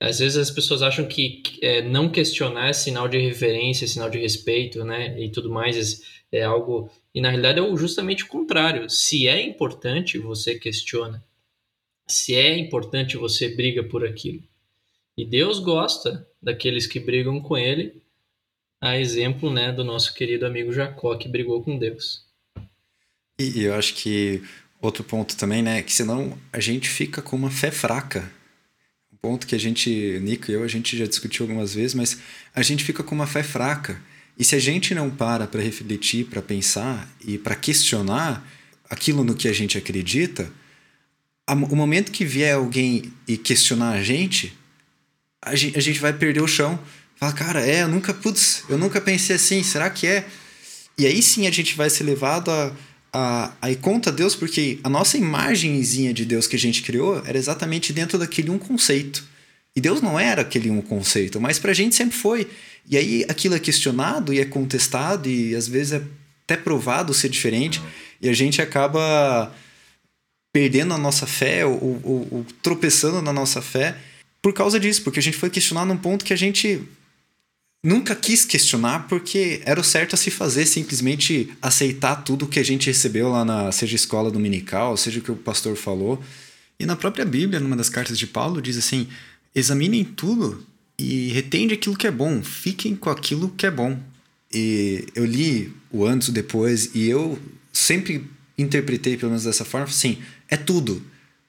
Às 0.01 0.19
vezes 0.19 0.37
as 0.37 0.49
pessoas 0.49 0.81
acham 0.81 1.05
que 1.05 1.43
é, 1.61 1.81
não 1.81 2.09
questionar 2.09 2.69
é 2.69 2.71
sinal 2.71 3.09
de 3.09 3.17
reverência, 3.17 3.83
é 3.83 3.89
sinal 3.89 4.09
de 4.09 4.17
respeito, 4.17 4.85
né, 4.85 5.21
e 5.21 5.29
tudo 5.29 5.49
mais, 5.49 6.01
é 6.31 6.43
algo. 6.43 6.89
E 7.13 7.19
na 7.19 7.27
realidade 7.27 7.59
é 7.59 7.75
justamente 7.75 8.23
o 8.23 8.29
contrário. 8.29 8.89
Se 8.89 9.27
é 9.27 9.41
importante, 9.41 10.17
você 10.17 10.57
questiona. 10.57 11.21
Se 12.07 12.33
é 12.33 12.57
importante, 12.57 13.17
você 13.17 13.53
briga 13.53 13.83
por 13.83 14.05
aquilo. 14.05 14.47
E 15.17 15.25
Deus 15.25 15.59
gosta 15.59 16.25
daqueles 16.41 16.87
que 16.87 17.01
brigam 17.01 17.41
com 17.41 17.57
Ele 17.57 18.01
a 18.81 18.97
exemplo 18.97 19.51
né, 19.51 19.71
do 19.71 19.83
nosso 19.83 20.13
querido 20.13 20.45
amigo 20.45 20.71
Jacó, 20.71 21.15
que 21.15 21.27
brigou 21.27 21.61
com 21.63 21.77
Deus. 21.77 22.23
E 23.37 23.63
eu 23.63 23.73
acho 23.73 23.93
que 23.93 24.41
outro 24.81 25.03
ponto 25.03 25.35
também, 25.35 25.61
né? 25.61 25.81
Que 25.81 25.93
senão 25.93 26.37
a 26.51 26.59
gente 26.59 26.89
fica 26.89 27.21
com 27.21 27.35
uma 27.35 27.51
fé 27.51 27.71
fraca. 27.71 28.29
Um 29.11 29.17
ponto 29.17 29.47
que 29.47 29.55
a 29.55 29.59
gente, 29.59 30.19
Nico 30.21 30.49
e 30.49 30.53
eu, 30.53 30.63
a 30.63 30.67
gente 30.67 30.97
já 30.97 31.05
discutiu 31.05 31.45
algumas 31.45 31.73
vezes, 31.73 31.93
mas 31.93 32.19
a 32.53 32.61
gente 32.61 32.83
fica 32.83 33.03
com 33.03 33.15
uma 33.15 33.27
fé 33.27 33.43
fraca. 33.43 34.01
E 34.37 34.43
se 34.43 34.55
a 34.55 34.59
gente 34.59 34.95
não 34.95 35.09
para 35.09 35.47
para 35.47 35.61
refletir, 35.61 36.25
para 36.25 36.41
pensar 36.41 37.09
e 37.25 37.37
para 37.37 37.55
questionar 37.55 38.47
aquilo 38.89 39.23
no 39.23 39.35
que 39.35 39.47
a 39.47 39.53
gente 39.53 39.77
acredita, 39.77 40.51
o 41.47 41.75
momento 41.75 42.11
que 42.11 42.23
vier 42.23 42.55
alguém 42.55 43.11
e 43.27 43.37
questionar 43.37 43.91
a 43.91 44.03
gente, 44.03 44.53
a 45.41 45.55
gente, 45.55 45.77
a 45.77 45.81
gente 45.81 45.99
vai 45.99 46.13
perder 46.13 46.41
o 46.41 46.47
chão. 46.47 46.79
Fala, 47.19 47.33
cara, 47.33 47.67
é, 47.67 47.83
eu 47.83 47.89
nunca, 47.89 48.13
putz, 48.13 48.63
eu 48.69 48.77
nunca 48.77 49.01
pensei 49.01 49.35
assim, 49.35 49.61
será 49.61 49.89
que 49.89 50.07
é? 50.07 50.25
E 50.97 51.05
aí 51.05 51.21
sim 51.21 51.47
a 51.47 51.51
gente 51.51 51.75
vai 51.75 51.89
ser 51.89 52.05
levado 52.05 52.49
a, 52.49 52.71
a, 53.11 53.51
a 53.61 53.69
ir 53.69 53.75
contra 53.75 54.09
Deus, 54.09 54.35
porque 54.35 54.79
a 54.85 54.89
nossa 54.89 55.17
imagenzinha 55.17 56.13
de 56.13 56.23
Deus 56.23 56.47
que 56.47 56.55
a 56.55 56.59
gente 56.59 56.81
criou 56.81 57.21
era 57.25 57.37
exatamente 57.37 57.91
dentro 57.91 58.17
daquele 58.17 58.49
um 58.49 58.57
conceito. 58.57 59.27
E 59.75 59.81
Deus 59.81 60.01
não 60.01 60.17
era 60.17 60.43
aquele 60.43 60.69
um 60.69 60.81
conceito, 60.81 61.41
mas 61.41 61.59
pra 61.59 61.73
gente 61.73 61.93
sempre 61.93 62.17
foi. 62.17 62.47
E 62.89 62.97
aí 62.97 63.25
aquilo 63.27 63.53
é 63.53 63.59
questionado 63.59 64.33
e 64.33 64.39
é 64.39 64.45
contestado 64.45 65.29
e 65.29 65.53
às 65.55 65.67
vezes 65.67 65.93
é 65.93 66.03
até 66.45 66.55
provado 66.55 67.13
ser 67.13 67.27
diferente 67.27 67.81
e 68.21 68.29
a 68.29 68.33
gente 68.33 68.61
acaba 68.61 69.53
perdendo 70.53 70.93
a 70.93 70.97
nossa 70.97 71.27
fé 71.27 71.65
ou, 71.65 72.01
ou, 72.01 72.27
ou 72.31 72.45
tropeçando 72.63 73.21
na 73.21 73.33
nossa 73.33 73.61
fé 73.61 73.97
por 74.41 74.53
causa 74.53 74.79
disso, 74.79 75.03
porque 75.03 75.19
a 75.19 75.21
gente 75.21 75.37
foi 75.37 75.49
questionar 75.49 75.85
num 75.85 75.97
ponto 75.97 76.23
que 76.23 76.33
a 76.33 76.37
gente 76.37 76.87
nunca 77.83 78.15
quis 78.15 78.45
questionar 78.45 79.07
porque 79.07 79.61
era 79.65 79.79
o 79.79 79.83
certo 79.83 80.13
a 80.13 80.17
se 80.17 80.29
fazer, 80.29 80.65
simplesmente 80.65 81.51
aceitar 81.61 82.17
tudo 82.17 82.47
que 82.47 82.59
a 82.59 82.63
gente 82.63 82.87
recebeu 82.87 83.29
lá 83.29 83.45
na 83.45 83.71
seja 83.71 83.95
escola 83.95 84.29
dominical, 84.31 84.97
seja 84.97 85.19
o 85.19 85.23
que 85.23 85.31
o 85.31 85.35
pastor 85.35 85.75
falou. 85.75 86.21
E 86.79 86.85
na 86.85 86.95
própria 86.95 87.25
Bíblia, 87.25 87.59
numa 87.59 87.75
das 87.75 87.89
cartas 87.89 88.17
de 88.17 88.27
Paulo, 88.27 88.61
diz 88.61 88.77
assim: 88.77 89.07
examinem 89.53 90.03
tudo 90.03 90.65
e 90.97 91.29
retende 91.29 91.73
aquilo 91.73 91.97
que 91.97 92.07
é 92.07 92.11
bom, 92.11 92.41
fiquem 92.43 92.95
com 92.95 93.09
aquilo 93.09 93.49
que 93.49 93.65
é 93.65 93.71
bom. 93.71 93.97
E 94.53 95.05
eu 95.15 95.25
li 95.25 95.73
o 95.91 96.05
antes 96.05 96.29
e 96.29 96.31
depois 96.31 96.91
e 96.95 97.07
eu 97.07 97.39
sempre 97.71 98.25
interpretei, 98.57 99.15
pelo 99.15 99.29
menos 99.31 99.45
dessa 99.45 99.63
forma, 99.63 99.87
assim, 99.87 100.17
é 100.49 100.57
tudo. 100.57 101.01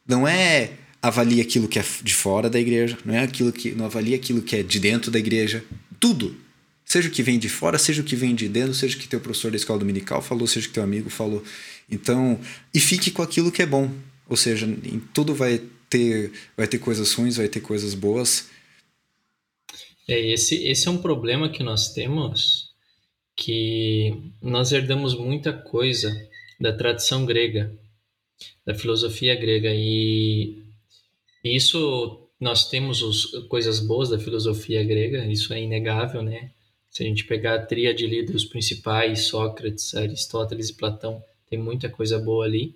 Não 0.07 0.27
é 0.29 0.73
avalie 1.03 1.41
aquilo 1.41 1.67
que 1.67 1.79
é 1.79 1.85
de 2.03 2.15
fora 2.15 2.51
da 2.51 2.61
igreja, 2.61 2.99
não 3.05 3.15
é 3.15 3.21
aquilo 3.21 3.51
que 3.51 3.73
não 3.73 3.87
avalie 3.87 4.15
aquilo 4.15 4.43
que 4.43 4.57
é 4.57 4.63
de 4.63 4.79
dentro 4.79 5.11
da 5.11 5.19
igreja, 5.19 5.65
tudo. 6.01 6.37
Seja 6.85 7.09
o 7.09 7.13
que 7.13 7.23
vem 7.23 7.39
de 7.39 7.49
fora, 7.49 7.79
seja 7.79 8.03
o 8.03 8.05
que 8.05 8.17
vem 8.17 8.35
de 8.35 8.49
dentro, 8.49 8.75
seja 8.75 8.97
o 8.97 9.01
que 9.01 9.07
teu 9.07 9.21
professor 9.21 9.51
da 9.53 9.57
escola 9.57 9.79
dominical 9.79 10.21
falou, 10.21 10.47
seja 10.49 10.67
o 10.67 10.69
que 10.71 10.75
teu 10.75 10.83
amigo 10.83 11.09
falou. 11.09 11.45
Então, 11.89 12.41
e 12.75 12.81
fique 12.81 13.13
com 13.13 13.23
aquilo 13.23 13.53
que 13.53 13.63
é 13.63 13.67
bom. 13.67 13.93
Ou 14.29 14.37
seja, 14.37 14.67
em 14.67 14.99
tudo 15.13 15.35
vai 15.35 15.61
ter 15.89 16.33
vai 16.57 16.67
ter 16.67 16.79
coisas 16.79 17.13
ruins, 17.13 17.37
vai 17.37 17.49
ter 17.49 17.61
coisas 17.61 17.95
boas. 17.95 18.49
É, 20.09 20.19
esse, 20.33 20.67
esse 20.67 20.89
é 20.89 20.91
um 20.91 20.99
problema 20.99 21.49
que 21.49 21.63
nós 21.63 21.93
temos, 21.93 22.73
que 23.37 24.13
nós 24.43 24.73
herdamos 24.73 25.17
muita 25.17 25.53
coisa 25.53 26.11
da 26.59 26.73
tradição 26.73 27.25
grega, 27.25 27.73
da 28.67 28.75
filosofia 28.75 29.37
grega, 29.37 29.71
e 29.73 30.61
isso 31.45 32.29
nós 32.41 32.69
temos 32.69 33.03
os, 33.03 33.47
coisas 33.49 33.81
boas 33.81 34.09
da 34.09 34.19
filosofia 34.19 34.83
grega, 34.83 35.27
isso 35.27 35.53
é 35.53 35.61
inegável, 35.61 36.23
né? 36.23 36.51
Se 36.89 37.05
a 37.05 37.07
gente 37.07 37.25
pegar 37.25 37.55
a 37.55 37.67
tríade 37.67 38.05
ali 38.05 38.25
dos 38.25 38.45
principais, 38.45 39.27
Sócrates, 39.27 39.95
Aristóteles 39.95 40.71
e 40.71 40.75
Platão, 40.75 41.23
tem 41.49 41.59
muita 41.59 41.89
coisa 41.89 42.19
boa 42.19 42.47
ali. 42.47 42.75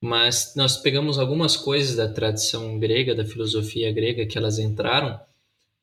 Mas 0.00 0.52
nós 0.54 0.76
pegamos 0.76 1.18
algumas 1.18 1.56
coisas 1.56 1.96
da 1.96 2.06
tradição 2.06 2.78
grega, 2.78 3.14
da 3.14 3.24
filosofia 3.24 3.90
grega, 3.90 4.26
que 4.26 4.36
elas 4.36 4.58
entraram 4.58 5.18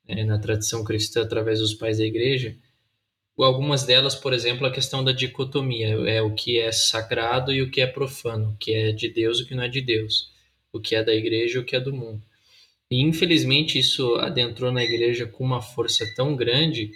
né, 0.08 0.24
na 0.24 0.38
tradição 0.38 0.84
cristã 0.84 1.24
através 1.24 1.60
dos 1.60 1.74
pais 1.74 1.98
da 1.98 2.06
igreja. 2.06 2.56
Algumas 3.38 3.84
delas, 3.84 4.14
por 4.14 4.32
exemplo, 4.32 4.68
a 4.68 4.72
questão 4.72 5.04
da 5.04 5.12
dicotomia, 5.12 5.88
é 6.08 6.22
o 6.22 6.36
que 6.36 6.60
é 6.60 6.72
sagrado 6.72 7.52
e 7.52 7.64
o 7.64 7.72
que 7.72 7.82
é 7.82 7.88
profano, 7.88 8.52
o 8.52 8.58
que 8.58 8.72
é 8.72 8.92
de 8.92 9.10
Deus 9.10 9.40
e 9.40 9.44
o 9.44 9.48
que 9.48 9.56
não 9.56 9.64
é 9.64 9.68
de 9.68 9.82
Deus, 9.82 10.32
o 10.72 10.80
que 10.80 10.96
é 10.96 11.04
da 11.04 11.14
igreja 11.14 11.58
e 11.58 11.62
o 11.62 11.66
que 11.66 11.76
é 11.76 11.80
do 11.80 11.92
mundo. 11.92 12.22
E 12.92 13.02
infelizmente 13.02 13.80
isso 13.80 14.16
adentrou 14.16 14.72
na 14.72 14.84
igreja 14.84 15.26
com 15.26 15.44
uma 15.44 15.62
força 15.62 16.06
tão 16.16 16.36
grande 16.36 16.92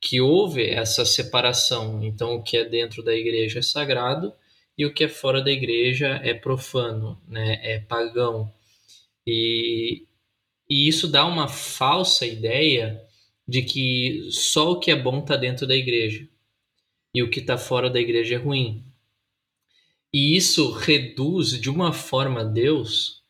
que 0.00 0.20
houve 0.20 0.64
essa 0.64 1.04
separação. 1.04 2.02
Então, 2.02 2.34
o 2.34 2.42
que 2.42 2.56
é 2.56 2.64
dentro 2.64 3.02
da 3.02 3.14
igreja 3.14 3.58
é 3.58 3.62
sagrado 3.62 4.32
e 4.76 4.86
o 4.86 4.92
que 4.92 5.04
é 5.04 5.08
fora 5.08 5.42
da 5.42 5.50
igreja 5.50 6.20
é 6.22 6.32
profano, 6.34 7.20
né? 7.26 7.58
é 7.62 7.80
pagão. 7.80 8.52
E, 9.26 10.06
e 10.70 10.88
isso 10.88 11.08
dá 11.08 11.26
uma 11.26 11.48
falsa 11.48 12.26
ideia 12.26 13.02
de 13.46 13.62
que 13.62 14.28
só 14.30 14.72
o 14.72 14.78
que 14.78 14.90
é 14.90 14.96
bom 14.96 15.20
está 15.20 15.36
dentro 15.36 15.66
da 15.66 15.74
igreja 15.74 16.28
e 17.14 17.22
o 17.22 17.30
que 17.30 17.40
está 17.40 17.56
fora 17.58 17.90
da 17.90 17.98
igreja 17.98 18.36
é 18.36 18.38
ruim. 18.38 18.84
E 20.12 20.36
isso 20.36 20.70
reduz 20.72 21.60
de 21.60 21.68
uma 21.68 21.92
forma 21.92 22.44
Deus 22.44 23.22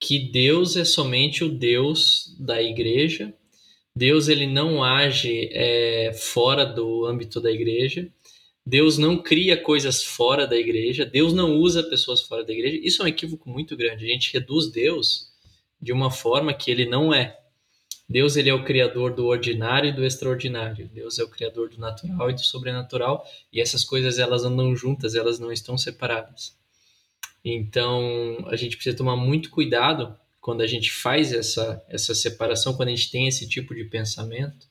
que 0.00 0.18
Deus 0.18 0.76
é 0.76 0.84
somente 0.84 1.42
o 1.42 1.48
Deus 1.48 2.36
da 2.38 2.62
igreja. 2.62 3.34
Deus 3.94 4.28
ele 4.28 4.46
não 4.46 4.82
age 4.84 5.50
é, 5.52 6.12
fora 6.12 6.64
do 6.64 7.04
âmbito 7.04 7.40
da 7.40 7.50
igreja. 7.50 8.08
Deus 8.64 8.98
não 8.98 9.16
cria 9.16 9.56
coisas 9.56 10.04
fora 10.04 10.46
da 10.46 10.56
igreja. 10.56 11.04
Deus 11.04 11.32
não 11.32 11.56
usa 11.56 11.82
pessoas 11.82 12.20
fora 12.20 12.44
da 12.44 12.52
igreja. 12.52 12.78
Isso 12.82 13.02
é 13.02 13.06
um 13.06 13.08
equívoco 13.08 13.48
muito 13.48 13.76
grande. 13.76 14.04
A 14.04 14.08
gente 14.08 14.32
reduz 14.32 14.70
Deus 14.70 15.32
de 15.80 15.92
uma 15.92 16.10
forma 16.10 16.52
que 16.52 16.70
ele 16.70 16.84
não 16.84 17.12
é. 17.12 17.36
Deus 18.08 18.36
ele 18.36 18.50
é 18.50 18.54
o 18.54 18.64
criador 18.64 19.14
do 19.14 19.26
ordinário 19.26 19.90
e 19.90 19.92
do 19.92 20.04
extraordinário. 20.04 20.88
Deus 20.92 21.18
é 21.18 21.24
o 21.24 21.28
criador 21.28 21.70
do 21.70 21.78
natural 21.78 22.30
e 22.30 22.34
do 22.34 22.40
sobrenatural. 22.40 23.24
E 23.52 23.60
essas 23.60 23.84
coisas 23.84 24.18
elas 24.18 24.44
andam 24.44 24.76
juntas. 24.76 25.14
Elas 25.14 25.38
não 25.38 25.50
estão 25.50 25.76
separadas. 25.76 26.57
Então, 27.44 28.44
a 28.46 28.56
gente 28.56 28.76
precisa 28.76 28.96
tomar 28.96 29.16
muito 29.16 29.50
cuidado 29.50 30.16
quando 30.40 30.62
a 30.62 30.66
gente 30.66 30.90
faz 30.90 31.32
essa, 31.32 31.84
essa 31.88 32.14
separação, 32.14 32.74
quando 32.74 32.88
a 32.88 32.94
gente 32.94 33.10
tem 33.10 33.26
esse 33.26 33.48
tipo 33.48 33.74
de 33.74 33.84
pensamento, 33.84 34.66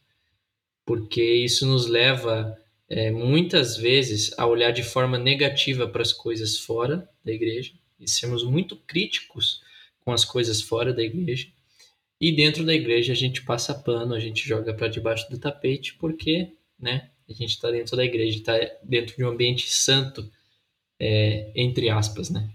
porque 0.85 1.21
isso 1.21 1.65
nos 1.65 1.87
leva 1.87 2.57
é, 2.89 3.11
muitas 3.11 3.77
vezes 3.77 4.31
a 4.37 4.45
olhar 4.45 4.71
de 4.71 4.83
forma 4.83 5.17
negativa 5.17 5.87
para 5.87 6.01
as 6.01 6.13
coisas 6.13 6.57
fora 6.57 7.07
da 7.23 7.31
igreja 7.31 7.73
e 7.99 8.09
sermos 8.09 8.43
muito 8.43 8.75
críticos 8.75 9.61
com 9.99 10.11
as 10.11 10.23
coisas 10.23 10.61
fora 10.61 10.93
da 10.93 11.03
igreja. 11.03 11.47
E 12.19 12.31
dentro 12.31 12.65
da 12.65 12.73
igreja 12.73 13.13
a 13.13 13.15
gente 13.15 13.43
passa 13.43 13.75
pano, 13.75 14.13
a 14.13 14.19
gente 14.19 14.47
joga 14.47 14.73
para 14.73 14.87
debaixo 14.87 15.29
do 15.29 15.37
tapete, 15.37 15.93
porque 15.95 16.53
né, 16.79 17.09
a 17.29 17.33
gente 17.33 17.51
está 17.51 17.69
dentro 17.69 17.95
da 17.95 18.05
igreja, 18.05 18.37
está 18.37 18.53
dentro 18.81 19.15
de 19.15 19.23
um 19.23 19.29
ambiente 19.29 19.69
santo, 19.69 20.31
é, 20.99 21.51
entre 21.55 21.89
aspas, 21.89 22.29
né? 22.29 22.49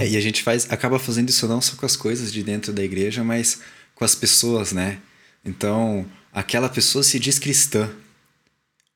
É, 0.00 0.08
e 0.08 0.16
a 0.16 0.20
gente 0.20 0.42
faz, 0.42 0.70
acaba 0.70 0.98
fazendo 0.98 1.28
isso 1.28 1.46
não 1.46 1.60
só 1.60 1.76
com 1.76 1.86
as 1.86 1.96
coisas 1.96 2.32
de 2.32 2.42
dentro 2.42 2.72
da 2.72 2.82
igreja, 2.82 3.24
mas 3.24 3.60
com 3.94 4.04
as 4.04 4.14
pessoas, 4.14 4.72
né? 4.72 4.98
Então, 5.44 6.06
aquela 6.32 6.68
pessoa 6.68 7.02
se 7.02 7.18
diz 7.18 7.38
cristã. 7.38 7.90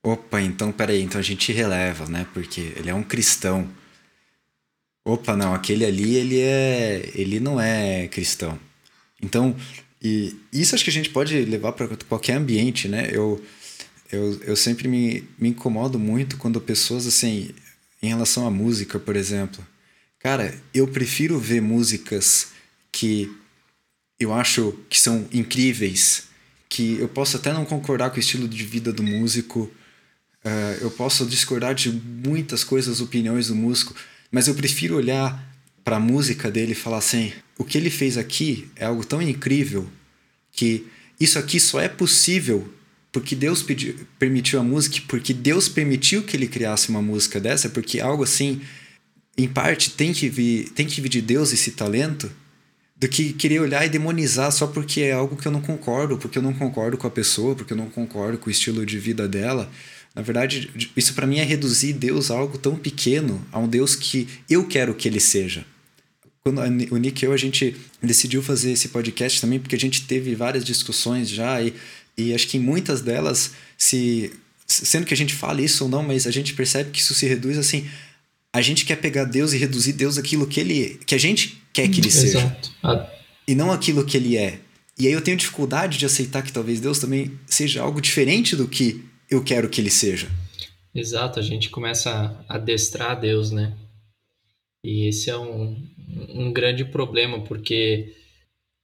Opa, 0.03 0.41
então 0.41 0.71
peraí, 0.71 1.03
então 1.03 1.19
a 1.19 1.25
gente 1.25 1.53
releva, 1.53 2.07
né? 2.07 2.27
Porque 2.33 2.73
ele 2.77 2.91
é 2.91 2.95
um 2.95 3.03
cristão. 3.03 3.69
Opa, 5.05 5.37
não, 5.37 5.55
aquele 5.55 5.85
ali, 5.85 6.15
ele 6.17 6.41
é. 6.41 7.11
ele 7.15 7.41
não 7.41 7.61
é 7.61 8.09
cristão. 8.09 8.59
Então, 9.23 9.57
e 10.03 10.37
isso 10.53 10.75
acho 10.75 10.85
que 10.85 10.91
a 10.91 10.93
gente 10.93 11.11
pode 11.11 11.45
levar 11.45 11.73
para 11.73 11.89
qualquer 12.09 12.35
ambiente, 12.35 12.89
né? 12.89 13.09
Eu, 13.13 13.43
eu, 14.13 14.41
eu 14.43 14.57
sempre 14.57 14.89
me, 14.89 15.25
me 15.39 15.49
incomodo 15.51 15.99
muito 15.99 16.37
quando 16.37 16.61
pessoas, 16.61 17.07
assim, 17.07 17.51
em 18.03 18.09
relação 18.09 18.47
à 18.47 18.51
música, 18.51 18.99
por 18.99 19.17
exemplo 19.17 19.65
Cara, 20.27 20.53
eu 20.75 20.89
prefiro 20.89 21.39
ver 21.39 21.63
músicas 21.63 22.49
que 22.91 23.33
eu 24.19 24.35
acho 24.35 24.77
que 24.91 24.99
são 24.99 25.25
incríveis, 25.33 26.25
que 26.69 26.99
eu 26.99 27.07
posso 27.07 27.37
até 27.37 27.53
não 27.53 27.65
concordar 27.65 28.11
com 28.11 28.17
o 28.17 28.19
estilo 28.19 28.49
de 28.49 28.65
vida 28.65 28.93
do 28.93 29.05
músico, 29.05 29.71
uh, 30.45 30.81
eu 30.81 30.91
posso 30.91 31.25
discordar 31.27 31.77
de 31.77 31.93
muitas 31.93 32.65
coisas, 32.65 33.01
opiniões 33.01 33.47
do 33.47 33.55
músico, 33.55 33.95
mas 34.29 34.49
eu 34.49 34.57
prefiro 34.57 34.97
olhar 34.97 35.49
para 35.85 35.95
a 35.95 36.01
música 36.01 36.51
dele 36.51 36.73
e 36.73 36.75
falar 36.75 36.99
assim: 36.99 37.33
o 37.57 37.63
que 37.63 37.79
ele 37.79 37.89
fez 37.89 38.19
aqui 38.19 38.69
é 38.75 38.85
algo 38.85 39.05
tão 39.05 39.23
incrível 39.23 39.89
que 40.51 40.89
isso 41.21 41.39
aqui 41.39 41.61
só 41.61 41.79
é 41.79 41.89
possível 41.89 42.69
porque 43.13 43.37
Deus 43.37 43.63
pediu, 43.63 43.95
permitiu 44.19 44.59
a 44.59 44.65
música, 44.65 45.05
porque 45.07 45.33
Deus 45.33 45.69
permitiu 45.69 46.25
que 46.25 46.37
ele 46.37 46.49
criasse 46.49 46.89
uma 46.89 47.01
música 47.01 47.39
dessa, 47.39 47.69
porque 47.69 48.01
algo 48.01 48.25
assim 48.25 48.61
em 49.37 49.49
parte, 49.49 49.91
tem 49.91 50.13
que 50.13 50.29
vir, 50.29 50.71
tem 50.71 50.87
que 50.87 51.01
vir 51.01 51.09
de 51.09 51.21
Deus 51.21 51.53
esse 51.53 51.73
talento, 51.73 52.31
do 52.99 53.07
que 53.07 53.35
querer 53.35 53.61
olhar 53.61 53.85
e 53.85 53.91
demonizar 53.91 54.51
só 54.51 54.67
porque 54.67 55.03
é 55.03 55.13
algo 55.13 55.37
que 55.37 55.47
eu 55.47 55.53
não 55.53 55.61
concordo, 55.61 56.17
porque 56.17 56.39
eu 56.39 56.43
não 56.43 56.55
concordo 56.55 56.97
com 56.97 57.07
a 57.07 57.11
pessoa, 57.11 57.55
porque 57.55 57.75
eu 57.75 57.77
não 57.77 57.91
concordo 57.91 58.39
com 58.39 58.49
o 58.49 58.51
estilo 58.51 58.87
de 58.87 58.99
vida 58.99 59.29
dela. 59.29 59.71
Na 60.15 60.23
verdade, 60.23 60.71
isso 60.97 61.13
para 61.13 61.27
mim 61.27 61.39
é 61.39 61.45
reduzir 61.45 61.93
Deus 61.93 62.31
a 62.31 62.39
algo 62.39 62.57
tão 62.57 62.75
pequeno, 62.75 63.47
a 63.53 63.59
um 63.59 63.69
Deus 63.69 63.95
que 63.95 64.27
eu 64.49 64.67
quero 64.67 64.95
que 64.95 65.07
ele 65.07 65.21
seja. 65.21 65.67
Quando 66.43 66.61
o 66.91 66.97
Nick 66.97 67.23
e 67.23 67.27
eu, 67.27 67.33
a 67.33 67.37
gente 67.37 67.77
decidiu 68.03 68.43
fazer 68.43 68.71
esse 68.71 68.89
podcast 68.89 69.41
também, 69.43 69.59
porque 69.61 69.77
a 69.77 69.79
gente 69.79 70.07
teve 70.07 70.35
várias 70.35 70.65
discussões 70.65 71.29
já, 71.29 71.61
e, 71.61 71.75
e 72.17 72.33
acho 72.33 72.49
que 72.49 72.57
em 72.57 72.61
muitas 72.61 73.03
delas, 73.03 73.51
se 73.77 74.33
sendo 74.67 75.07
que 75.07 75.15
a 75.15 75.17
gente 75.17 75.35
fala 75.35 75.61
isso 75.61 75.85
ou 75.85 75.91
não, 75.91 76.03
mas 76.03 76.27
a 76.27 76.31
gente 76.31 76.55
percebe 76.55 76.91
que 76.91 77.01
isso 77.01 77.15
se 77.15 77.27
reduz 77.27 77.57
assim. 77.59 77.87
A 78.57 78.63
gente 78.63 78.87
quer 78.87 78.97
pegar 78.97 79.25
Deus 79.25 79.53
e 79.53 79.59
reduzir 79.59 79.93
Deus 79.93 80.17
aquilo 80.17 80.47
que 80.47 80.59
ele 80.59 80.99
que 81.05 81.15
a 81.15 81.19
gente 81.19 81.63
quer 81.75 81.91
que 81.91 82.01
ele 82.01 82.11
seja. 82.11 82.39
Exato. 82.39 83.07
E 83.47 83.55
não 83.55 83.71
aquilo 83.71 84.03
que 84.03 84.17
ele 84.17 84.35
é. 84.35 84.61
E 84.99 85.07
aí 85.07 85.13
eu 85.13 85.21
tenho 85.21 85.37
dificuldade 85.37 85.99
de 85.99 86.07
aceitar 86.07 86.43
que 86.43 86.51
talvez 86.51 86.81
Deus 86.81 86.99
também 86.99 87.39
seja 87.45 87.83
algo 87.83 88.01
diferente 88.01 88.57
do 88.57 88.67
que 88.67 89.05
eu 89.31 89.45
quero 89.45 89.69
que 89.69 89.79
ele 89.79 89.91
seja. 89.91 90.31
Exato, 90.95 91.39
a 91.39 91.43
gente 91.43 91.69
começa 91.69 92.11
a 92.49 92.55
adestrar 92.55 93.21
Deus, 93.21 93.51
né? 93.51 93.77
E 94.83 95.07
esse 95.07 95.29
é 95.29 95.37
um, 95.37 95.77
um 96.31 96.51
grande 96.51 96.83
problema, 96.83 97.45
porque 97.45 98.17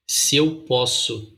se 0.06 0.36
eu 0.36 0.66
posso 0.66 1.34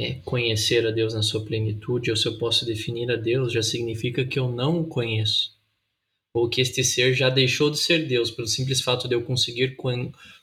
é, 0.00 0.14
conhecer 0.24 0.86
a 0.86 0.90
Deus 0.90 1.12
na 1.12 1.20
sua 1.20 1.44
plenitude, 1.44 2.10
ou 2.10 2.16
se 2.16 2.26
eu 2.26 2.38
posso 2.38 2.64
definir 2.64 3.10
a 3.10 3.16
Deus, 3.16 3.52
já 3.52 3.62
significa 3.62 4.24
que 4.24 4.38
eu 4.38 4.50
não 4.50 4.80
o 4.80 4.86
conheço. 4.86 5.54
Ou 6.36 6.50
que 6.50 6.60
este 6.60 6.84
ser 6.84 7.14
já 7.14 7.30
deixou 7.30 7.70
de 7.70 7.78
ser 7.78 8.06
Deus, 8.06 8.30
pelo 8.30 8.46
simples 8.46 8.82
fato 8.82 9.08
de 9.08 9.14
eu 9.14 9.22
conseguir 9.22 9.74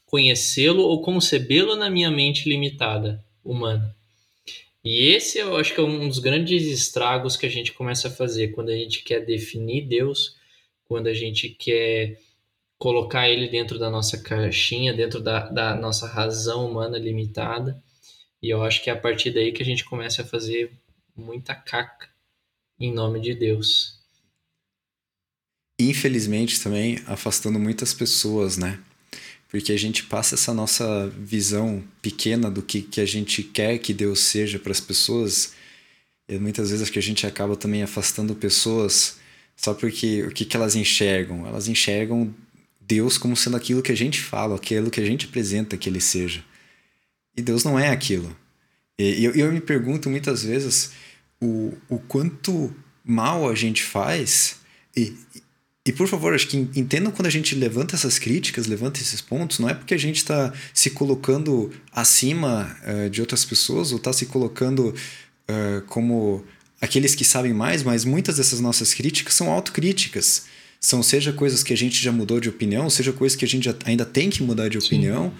conhecê-lo 0.07 0.81
ou 0.81 1.03
concebê-lo 1.03 1.75
na 1.75 1.87
minha 1.87 2.09
mente 2.09 2.49
limitada, 2.49 3.23
humana. 3.45 3.95
E 4.83 5.11
esse 5.13 5.37
eu 5.37 5.55
acho 5.55 5.71
que 5.71 5.79
é 5.79 5.83
um 5.83 6.07
dos 6.07 6.17
grandes 6.17 6.63
estragos 6.63 7.37
que 7.37 7.45
a 7.45 7.49
gente 7.49 7.73
começa 7.73 8.07
a 8.07 8.11
fazer 8.11 8.47
quando 8.47 8.69
a 8.69 8.75
gente 8.75 9.03
quer 9.03 9.23
definir 9.23 9.85
Deus, 9.85 10.35
quando 10.83 11.05
a 11.05 11.13
gente 11.13 11.49
quer 11.49 12.19
colocar 12.79 13.29
ele 13.29 13.47
dentro 13.47 13.77
da 13.77 13.87
nossa 13.87 14.17
caixinha, 14.17 14.95
dentro 14.95 15.21
da, 15.21 15.47
da 15.47 15.75
nossa 15.75 16.07
razão 16.07 16.65
humana 16.65 16.97
limitada. 16.97 17.79
E 18.41 18.49
eu 18.49 18.63
acho 18.63 18.83
que 18.83 18.89
é 18.89 18.93
a 18.93 18.99
partir 18.99 19.29
daí 19.29 19.51
que 19.51 19.61
a 19.61 19.65
gente 19.65 19.85
começa 19.85 20.23
a 20.23 20.25
fazer 20.25 20.71
muita 21.15 21.53
caca 21.53 22.09
em 22.79 22.91
nome 22.91 23.19
de 23.21 23.35
Deus. 23.35 24.02
Infelizmente 25.79 26.61
também 26.61 26.99
afastando 27.07 27.59
muitas 27.59 27.93
pessoas, 27.93 28.57
né? 28.57 28.79
porque 29.53 29.71
a 29.71 29.77
gente 29.77 30.05
passa 30.05 30.33
essa 30.33 30.51
nossa 30.51 31.07
visão 31.15 31.83
pequena 32.01 32.49
do 32.49 32.63
que, 32.63 32.81
que 32.81 32.99
a 32.99 33.05
gente 33.05 33.43
quer 33.43 33.77
que 33.77 33.93
Deus 33.93 34.21
seja 34.21 34.57
para 34.57 34.71
as 34.71 34.79
pessoas. 34.79 35.53
E 36.27 36.39
muitas 36.39 36.71
vezes 36.71 36.89
que 36.89 36.97
a 36.97 37.01
gente 37.03 37.27
acaba 37.27 37.55
também 37.55 37.83
afastando 37.83 38.33
pessoas 38.33 39.19
só 39.55 39.75
porque 39.75 40.23
o 40.23 40.31
que, 40.31 40.43
que 40.43 40.57
elas 40.57 40.75
enxergam? 40.75 41.45
Elas 41.45 41.67
enxergam 41.67 42.33
Deus 42.81 43.15
como 43.15 43.37
sendo 43.37 43.55
aquilo 43.55 43.83
que 43.83 43.91
a 43.91 43.95
gente 43.95 44.19
fala, 44.19 44.55
aquilo 44.55 44.89
que 44.89 44.99
a 44.99 45.05
gente 45.05 45.27
apresenta 45.27 45.77
que 45.77 45.87
ele 45.87 46.01
seja. 46.01 46.43
E 47.37 47.41
Deus 47.43 47.63
não 47.63 47.77
é 47.77 47.89
aquilo. 47.89 48.35
E 48.97 49.23
eu, 49.23 49.35
eu 49.35 49.51
me 49.51 49.61
pergunto 49.61 50.09
muitas 50.09 50.43
vezes 50.43 50.93
o, 51.39 51.77
o 51.87 51.99
quanto 51.99 52.75
mal 53.05 53.47
a 53.47 53.53
gente 53.53 53.83
faz 53.83 54.55
e, 54.97 55.15
e 55.85 55.91
por 55.91 56.07
favor, 56.07 56.33
acho 56.33 56.47
que 56.47 56.55
entendam 56.57 57.11
quando 57.11 57.25
a 57.25 57.29
gente 57.29 57.55
levanta 57.55 57.95
essas 57.95 58.17
críticas, 58.17 58.67
levanta 58.67 59.01
esses 59.01 59.19
pontos, 59.19 59.59
não 59.59 59.67
é 59.67 59.73
porque 59.73 59.93
a 59.93 59.97
gente 59.97 60.17
está 60.17 60.53
se 60.73 60.91
colocando 60.91 61.71
acima 61.91 62.73
uh, 62.87 63.09
de 63.09 63.19
outras 63.19 63.43
pessoas 63.43 63.91
ou 63.91 63.97
está 63.97 64.13
se 64.13 64.27
colocando 64.27 64.89
uh, 64.89 65.81
como 65.87 66.45
aqueles 66.79 67.15
que 67.15 67.25
sabem 67.25 67.53
mais, 67.53 67.83
mas 67.83 68.05
muitas 68.05 68.37
dessas 68.37 68.61
nossas 68.61 68.93
críticas 68.93 69.33
são 69.33 69.51
autocríticas. 69.51 70.45
São 70.79 71.03
seja 71.03 71.33
coisas 71.33 71.63
que 71.63 71.73
a 71.73 71.77
gente 71.77 72.01
já 72.01 72.13
mudou 72.13 72.39
de 72.39 72.47
opinião, 72.47 72.89
seja 72.89 73.11
coisas 73.11 73.35
que 73.35 73.43
a 73.43 73.47
gente 73.47 73.69
ainda 73.83 74.05
tem 74.05 74.29
que 74.29 74.41
mudar 74.41 74.69
de 74.69 74.77
opinião. 74.77 75.33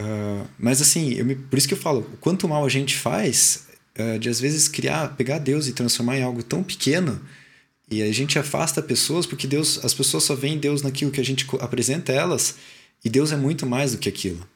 Uh, 0.00 0.48
mas 0.58 0.80
assim, 0.80 1.22
me, 1.22 1.34
por 1.34 1.58
isso 1.58 1.68
que 1.68 1.74
eu 1.74 1.78
falo, 1.78 2.00
o 2.14 2.16
quanto 2.16 2.48
mal 2.48 2.64
a 2.64 2.68
gente 2.68 2.96
faz 2.96 3.68
de 4.18 4.30
às 4.30 4.40
vezes 4.40 4.66
criar, 4.66 5.14
pegar 5.14 5.38
Deus 5.38 5.66
e 5.66 5.72
transformar 5.72 6.16
em 6.16 6.22
algo 6.22 6.42
tão 6.42 6.62
pequeno 6.62 7.20
e 7.90 8.02
a 8.02 8.12
gente 8.12 8.38
afasta 8.38 8.80
pessoas 8.80 9.26
porque 9.26 9.46
Deus, 9.46 9.84
as 9.84 9.92
pessoas 9.92 10.22
só 10.22 10.34
veem 10.34 10.58
Deus 10.58 10.82
naquilo 10.82 11.10
que 11.10 11.20
a 11.20 11.24
gente 11.24 11.46
apresenta 11.58 12.12
a 12.12 12.14
elas, 12.14 12.56
e 13.04 13.08
Deus 13.08 13.32
é 13.32 13.36
muito 13.36 13.66
mais 13.66 13.92
do 13.92 13.98
que 13.98 14.08
aquilo. 14.08 14.46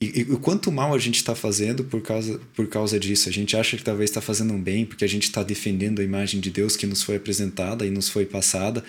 E, 0.00 0.22
o 0.30 0.38
quanto 0.38 0.70
mal 0.70 0.94
a 0.94 0.98
gente 0.98 1.16
está 1.16 1.34
fazendo 1.34 1.84
por 1.84 2.00
causa, 2.00 2.40
por 2.54 2.68
causa 2.68 3.00
disso? 3.00 3.28
A 3.28 3.32
gente 3.32 3.56
acha 3.56 3.76
que 3.76 3.82
talvez 3.82 4.10
está 4.10 4.20
fazendo 4.20 4.54
um 4.54 4.62
bem 4.62 4.86
porque 4.86 5.04
a 5.04 5.08
gente 5.08 5.24
está 5.24 5.42
defendendo 5.42 6.00
a 6.00 6.04
imagem 6.04 6.40
de 6.40 6.50
Deus 6.50 6.76
que 6.76 6.86
nos 6.86 7.02
foi 7.02 7.16
apresentada 7.16 7.84
e 7.84 7.90
nos 7.90 8.08
foi 8.08 8.24
passada, 8.24 8.84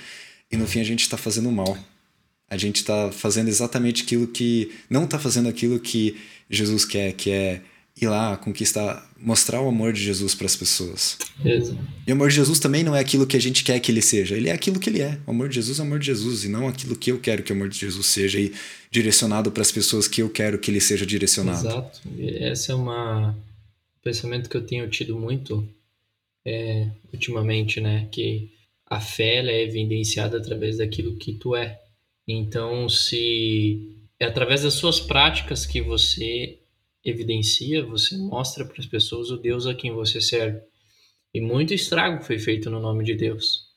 e 0.51 0.57
no 0.57 0.67
fim 0.67 0.79
a 0.79 0.83
gente 0.83 1.01
está 1.01 1.17
fazendo 1.17 1.51
mal. 1.51 1.77
A 2.49 2.57
gente 2.57 2.77
está 2.77 3.11
fazendo 3.11 3.47
exatamente 3.47 4.03
aquilo 4.03 4.27
que. 4.27 4.71
Não 4.89 5.03
está 5.03 5.19
fazendo 5.19 5.47
aquilo 5.47 5.79
que 5.79 6.17
Jesus 6.49 6.83
quer, 6.83 7.13
que 7.13 7.29
é 7.29 7.61
ir 8.05 8.07
lá 8.07 8.37
conquistar, 8.37 9.09
mostrar 9.17 9.61
o 9.61 9.67
amor 9.67 9.93
de 9.93 10.01
Jesus 10.01 10.33
para 10.33 10.45
as 10.45 10.55
pessoas. 10.55 11.17
E 11.43 12.11
o 12.11 12.13
amor 12.13 12.29
de 12.29 12.35
Jesus 12.35 12.59
também 12.59 12.83
não 12.83 12.95
é 12.95 12.99
aquilo 12.99 13.27
que 13.27 13.37
a 13.37 13.41
gente 13.41 13.63
quer 13.63 13.79
que 13.79 13.91
ele 13.91 14.01
seja, 14.01 14.35
ele 14.35 14.49
é 14.49 14.51
aquilo 14.51 14.79
que 14.79 14.89
ele 14.89 15.01
é. 15.01 15.19
O 15.25 15.31
amor 15.31 15.49
de 15.49 15.55
Jesus 15.55 15.79
é 15.79 15.81
o 15.81 15.85
amor 15.85 15.99
de 15.99 16.05
Jesus 16.05 16.43
e 16.43 16.49
não 16.49 16.67
aquilo 16.67 16.95
que 16.95 17.11
eu 17.11 17.19
quero 17.19 17.43
que 17.43 17.51
o 17.51 17.55
amor 17.55 17.69
de 17.69 17.77
Jesus 17.77 18.05
seja 18.05 18.39
e 18.39 18.53
direcionado 18.91 19.51
para 19.51 19.61
as 19.61 19.71
pessoas 19.71 20.07
que 20.07 20.21
eu 20.21 20.29
quero 20.29 20.59
que 20.59 20.71
ele 20.71 20.81
seja 20.81 21.05
direcionado. 21.05 21.67
Exato. 21.67 22.01
Esse 22.17 22.71
é 22.71 22.75
uma 22.75 23.35
um 23.99 24.01
pensamento 24.01 24.49
que 24.49 24.55
eu 24.55 24.65
tenho 24.65 24.89
tido 24.89 25.17
muito 25.17 25.67
é, 26.45 26.87
ultimamente, 27.13 27.81
né, 27.81 28.07
que 28.11 28.49
a 28.85 28.99
fé 28.99 29.45
é 29.45 29.63
evidenciada 29.63 30.37
através 30.37 30.77
daquilo 30.77 31.15
que 31.15 31.33
tu 31.33 31.55
é. 31.55 31.79
Então, 32.27 32.87
se 32.87 33.95
é 34.19 34.25
através 34.25 34.63
das 34.63 34.73
suas 34.73 34.99
práticas 34.99 35.65
que 35.65 35.81
você 35.81 36.58
evidencia, 37.03 37.85
você 37.85 38.17
mostra 38.17 38.65
para 38.65 38.79
as 38.79 38.85
pessoas 38.85 39.29
o 39.29 39.37
Deus 39.37 39.65
a 39.65 39.73
quem 39.73 39.91
você 39.91 40.19
serve. 40.19 40.61
E 41.33 41.39
muito 41.39 41.73
estrago 41.73 42.23
foi 42.23 42.39
feito 42.39 42.69
no 42.69 42.79
nome 42.79 43.03
de 43.03 43.15
Deus. 43.15 43.67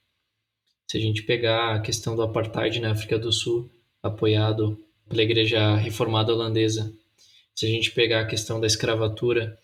Se 0.87 0.97
a 0.99 1.01
gente 1.01 1.23
pegar 1.23 1.75
a 1.75 1.81
questão 1.81 2.17
do 2.17 2.23
apartheid 2.23 2.81
na 2.81 2.93
África 2.93 3.19
do 3.19 3.33
Sul, 3.33 3.71
apoiado 4.03 4.79
pela 5.09 5.23
Igreja 5.23 5.77
Reformada 5.77 6.33
Holandesa, 6.33 6.93
se 7.55 7.67
a 7.67 7.69
gente 7.69 7.91
pegar 7.93 8.21
a 8.21 8.27
questão 8.27 8.61
da 8.61 8.67
escravatura, 8.67 9.59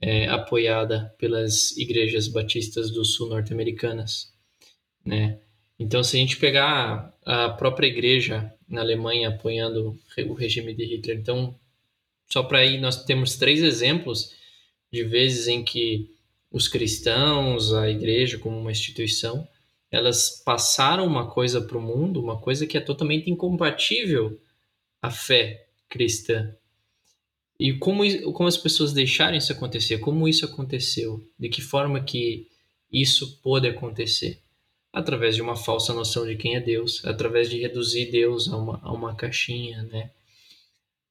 é, 0.00 0.28
apoiada 0.28 1.14
pelas 1.18 1.76
igrejas 1.76 2.28
batistas 2.28 2.90
do 2.90 3.04
sul 3.04 3.28
norte-americanas, 3.28 4.32
né? 5.04 5.40
Então, 5.78 6.02
se 6.02 6.16
a 6.16 6.20
gente 6.20 6.36
pegar 6.36 7.14
a 7.24 7.50
própria 7.50 7.86
igreja 7.86 8.52
na 8.68 8.80
Alemanha 8.80 9.28
apoiando 9.28 9.96
o 10.26 10.34
regime 10.34 10.74
de 10.74 10.84
Hitler, 10.84 11.18
então 11.18 11.58
só 12.30 12.42
para 12.42 12.58
aí 12.58 12.78
nós 12.78 13.04
temos 13.04 13.36
três 13.36 13.62
exemplos 13.62 14.34
de 14.92 15.04
vezes 15.04 15.48
em 15.48 15.64
que 15.64 16.10
os 16.50 16.68
cristãos, 16.68 17.72
a 17.72 17.88
igreja 17.90 18.38
como 18.38 18.58
uma 18.58 18.72
instituição, 18.72 19.46
elas 19.90 20.42
passaram 20.44 21.06
uma 21.06 21.30
coisa 21.30 21.60
para 21.60 21.78
o 21.78 21.82
mundo, 21.82 22.22
uma 22.22 22.38
coisa 22.38 22.66
que 22.66 22.76
é 22.76 22.80
totalmente 22.80 23.30
incompatível 23.30 24.38
à 25.00 25.10
fé 25.10 25.66
cristã. 25.88 26.54
E 27.58 27.72
como, 27.72 28.04
como 28.32 28.48
as 28.48 28.56
pessoas 28.56 28.92
deixaram 28.92 29.36
isso 29.36 29.52
acontecer? 29.52 29.98
Como 29.98 30.28
isso 30.28 30.44
aconteceu? 30.44 31.22
De 31.38 31.48
que 31.48 31.60
forma 31.60 32.00
que 32.00 32.46
isso 32.92 33.40
pôde 33.42 33.66
acontecer? 33.66 34.40
Através 34.92 35.34
de 35.34 35.42
uma 35.42 35.56
falsa 35.56 35.92
noção 35.92 36.26
de 36.26 36.36
quem 36.36 36.54
é 36.54 36.60
Deus, 36.60 37.04
através 37.04 37.50
de 37.50 37.58
reduzir 37.58 38.10
Deus 38.10 38.48
a 38.48 38.56
uma, 38.56 38.80
a 38.82 38.92
uma 38.92 39.14
caixinha, 39.14 39.82
né? 39.82 40.10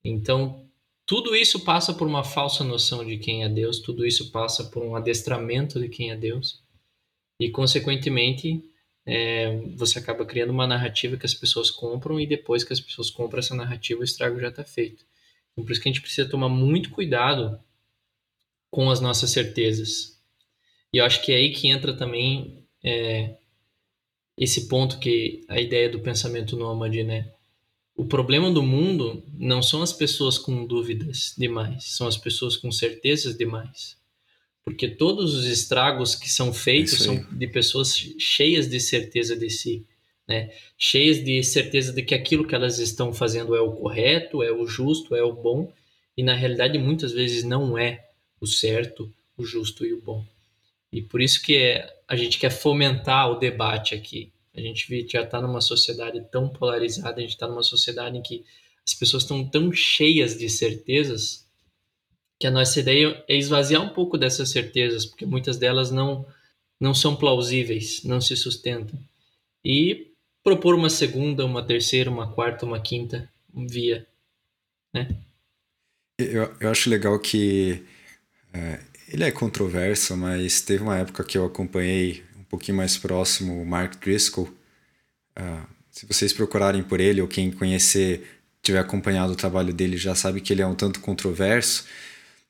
Então, 0.04 0.67
tudo 1.08 1.34
isso 1.34 1.62
passa 1.62 1.94
por 1.94 2.06
uma 2.06 2.24
falsa 2.24 2.66
noção 2.66 3.04
de 3.06 3.18
quem 3.18 3.46
é 3.46 3.50
Deus, 3.50 3.80
tudo 3.80 4.06
isso 4.06 4.30
passa 4.30 4.66
por 4.66 4.84
um 4.84 4.94
adestramento 4.94 5.80
de 5.80 5.88
quem 5.88 6.12
é 6.12 6.18
Deus, 6.18 6.62
e, 7.40 7.50
consequentemente, 7.50 8.62
é, 9.06 9.58
você 9.78 10.00
acaba 10.00 10.26
criando 10.26 10.50
uma 10.50 10.68
narrativa 10.68 11.16
que 11.16 11.26
as 11.26 11.34
pessoas 11.34 11.72
compram, 11.72 12.20
e 12.20 12.28
depois 12.28 12.64
que 12.66 12.74
as 12.74 12.82
pessoas 12.82 13.10
compram 13.10 13.40
essa 13.40 13.56
narrativa, 13.56 14.02
o 14.02 14.04
estrago 14.04 14.38
já 14.38 14.50
está 14.50 14.66
feito. 14.66 15.06
Então, 15.54 15.64
por 15.64 15.72
isso 15.72 15.82
que 15.82 15.88
a 15.88 15.92
gente 15.94 16.02
precisa 16.02 16.30
tomar 16.30 16.50
muito 16.50 16.90
cuidado 16.90 17.58
com 18.70 18.90
as 18.90 19.00
nossas 19.00 19.32
certezas. 19.32 20.22
E 20.92 20.98
eu 20.98 21.06
acho 21.06 21.24
que 21.24 21.32
é 21.32 21.36
aí 21.36 21.52
que 21.54 21.70
entra 21.70 21.96
também 21.96 22.66
é, 22.84 23.38
esse 24.38 24.68
ponto 24.68 25.00
que 25.00 25.46
a 25.48 25.58
ideia 25.60 25.90
do 25.90 26.02
pensamento 26.02 26.58
nômade, 26.58 27.02
né? 27.02 27.32
O 27.98 28.06
problema 28.06 28.52
do 28.52 28.62
mundo 28.62 29.24
não 29.34 29.64
são 29.64 29.82
as 29.82 29.92
pessoas 29.92 30.38
com 30.38 30.64
dúvidas 30.68 31.34
demais, 31.36 31.86
são 31.86 32.08
as 32.08 32.16
pessoas 32.16 32.56
com 32.56 32.72
certezas 32.72 33.36
demais. 33.36 33.98
Porque 34.64 34.88
todos 34.88 35.34
os 35.34 35.48
estragos 35.48 36.14
que 36.14 36.30
são 36.30 36.54
feitos 36.54 37.00
são 37.00 37.26
de 37.32 37.48
pessoas 37.48 37.96
cheias 38.20 38.70
de 38.70 38.80
certeza 38.80 39.36
de 39.36 39.50
si, 39.50 39.84
né? 40.28 40.54
cheias 40.78 41.24
de 41.24 41.42
certeza 41.42 41.92
de 41.92 42.04
que 42.04 42.14
aquilo 42.14 42.46
que 42.46 42.54
elas 42.54 42.78
estão 42.78 43.12
fazendo 43.12 43.56
é 43.56 43.62
o 43.62 43.72
correto, 43.72 44.44
é 44.44 44.52
o 44.52 44.68
justo, 44.68 45.16
é 45.16 45.24
o 45.24 45.34
bom, 45.34 45.74
e 46.16 46.22
na 46.22 46.36
realidade 46.36 46.78
muitas 46.78 47.12
vezes 47.12 47.44
não 47.44 47.76
é 47.76 48.06
o 48.40 48.46
certo, 48.46 49.12
o 49.36 49.44
justo 49.44 49.84
e 49.84 49.92
o 49.94 50.00
bom. 50.00 50.24
E 50.92 51.02
por 51.02 51.20
isso 51.20 51.42
que 51.42 51.58
é, 51.58 51.92
a 52.08 52.16
gente 52.16 52.38
quer 52.38 52.52
fomentar 52.52 53.32
o 53.32 53.40
debate 53.40 53.96
aqui. 53.96 54.32
A 54.58 54.62
gente 54.62 55.08
já 55.08 55.22
está 55.22 55.40
numa 55.40 55.62
sociedade 55.62 56.20
tão 56.32 56.50
polarizada, 56.50 57.18
a 57.18 57.22
gente 57.22 57.30
está 57.30 57.48
numa 57.48 57.62
sociedade 57.62 58.18
em 58.18 58.22
que 58.24 58.44
as 58.84 58.94
pessoas 58.96 59.24
estão 59.24 59.48
tão 59.48 59.72
cheias 59.72 60.36
de 60.36 60.50
certezas 60.50 61.46
que 62.40 62.48
a 62.48 62.52
nossa 62.52 62.80
ideia 62.80 63.24
é 63.28 63.36
esvaziar 63.36 63.82
um 63.82 63.90
pouco 63.90 64.18
dessas 64.18 64.50
certezas, 64.50 65.06
porque 65.06 65.26
muitas 65.26 65.58
delas 65.58 65.92
não, 65.92 66.26
não 66.80 66.94
são 66.94 67.16
plausíveis, 67.16 68.04
não 68.04 68.20
se 68.20 68.36
sustentam. 68.36 69.00
E 69.64 70.12
propor 70.44 70.76
uma 70.76 70.90
segunda, 70.90 71.46
uma 71.46 71.66
terceira, 71.66 72.10
uma 72.10 72.32
quarta, 72.32 72.66
uma 72.66 72.80
quinta 72.80 73.32
via. 73.54 74.08
Né? 74.94 75.10
Eu, 76.20 76.56
eu 76.60 76.70
acho 76.70 76.90
legal 76.90 77.20
que 77.20 77.84
é, 78.54 78.80
ele 79.10 79.24
é 79.24 79.32
controverso, 79.32 80.16
mas 80.16 80.62
teve 80.62 80.84
uma 80.84 80.98
época 80.98 81.24
que 81.24 81.38
eu 81.38 81.46
acompanhei 81.46 82.24
pouquinho 82.50 82.78
mais 82.78 82.98
próximo 82.98 83.62
o 83.62 83.66
Mark 83.66 84.00
Driscoll. 84.00 84.48
Uh, 85.38 85.68
se 85.92 86.06
vocês 86.06 86.34
procurarem 86.34 86.84
por 86.84 87.00
ele, 87.00 87.22
ou 87.22 87.28
quem 87.28 87.52
conhecer, 87.52 88.40
tiver 88.62 88.80
acompanhado 88.80 89.34
o 89.34 89.36
trabalho 89.36 89.74
dele, 89.74 89.98
já 89.98 90.14
sabe 90.14 90.42
que 90.42 90.54
ele 90.54 90.62
é 90.62 90.68
um 90.68 90.76
tanto 90.76 91.00
controverso. 91.00 91.86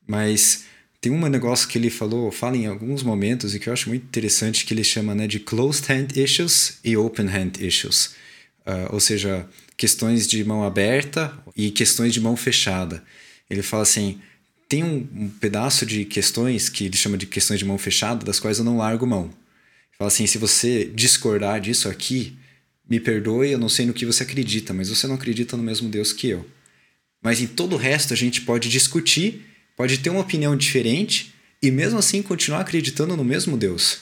Mas 0.05 0.65
tem 0.99 1.11
um 1.11 1.27
negócio 1.27 1.67
que 1.67 1.77
ele 1.77 1.89
falou, 1.89 2.31
fala 2.31 2.57
em 2.57 2.65
alguns 2.65 3.03
momentos 3.03 3.53
e 3.53 3.59
que 3.59 3.69
eu 3.69 3.73
acho 3.73 3.89
muito 3.89 4.03
interessante 4.03 4.65
que 4.65 4.73
ele 4.73 4.83
chama 4.83 5.13
né, 5.13 5.27
de 5.27 5.39
closed 5.39 5.85
hand 5.89 6.07
issues 6.15 6.79
e 6.83 6.97
open 6.97 7.27
hand 7.27 7.53
issues, 7.59 8.15
uh, 8.65 8.91
ou 8.91 8.99
seja, 8.99 9.47
questões 9.77 10.27
de 10.27 10.43
mão 10.43 10.63
aberta 10.63 11.31
e 11.55 11.69
questões 11.69 12.13
de 12.13 12.19
mão 12.19 12.35
fechada. 12.35 13.03
Ele 13.49 13.61
fala 13.61 13.83
assim, 13.83 14.19
tem 14.67 14.83
um, 14.83 15.07
um, 15.15 15.29
pedaço 15.29 15.85
de 15.85 16.03
questões 16.03 16.67
que 16.67 16.85
ele 16.85 16.97
chama 16.97 17.17
de 17.17 17.25
questões 17.25 17.59
de 17.59 17.65
mão 17.65 17.77
fechada, 17.77 18.25
das 18.25 18.39
quais 18.39 18.57
eu 18.57 18.65
não 18.65 18.77
largo 18.77 19.05
mão. 19.05 19.29
Fala 19.97 20.07
assim, 20.09 20.27
se 20.27 20.37
você 20.37 20.85
discordar 20.85 21.59
disso 21.59 21.89
aqui, 21.89 22.37
me 22.89 22.99
perdoe, 22.99 23.51
eu 23.51 23.57
não 23.57 23.69
sei 23.69 23.85
no 23.85 23.93
que 23.93 24.05
você 24.05 24.23
acredita, 24.23 24.73
mas 24.73 24.89
você 24.89 25.07
não 25.07 25.15
acredita 25.15 25.57
no 25.57 25.63
mesmo 25.63 25.89
Deus 25.89 26.13
que 26.13 26.29
eu. 26.29 26.45
Mas 27.21 27.41
em 27.41 27.47
todo 27.47 27.73
o 27.73 27.77
resto 27.77 28.13
a 28.13 28.17
gente 28.17 28.41
pode 28.41 28.69
discutir 28.69 29.43
pode 29.77 29.99
ter 29.99 30.09
uma 30.09 30.21
opinião 30.21 30.57
diferente 30.57 31.33
e 31.61 31.69
mesmo 31.69 31.99
assim 31.99 32.23
continuar 32.23 32.61
acreditando 32.61 33.15
no 33.15 33.23
mesmo 33.23 33.55
Deus. 33.55 33.99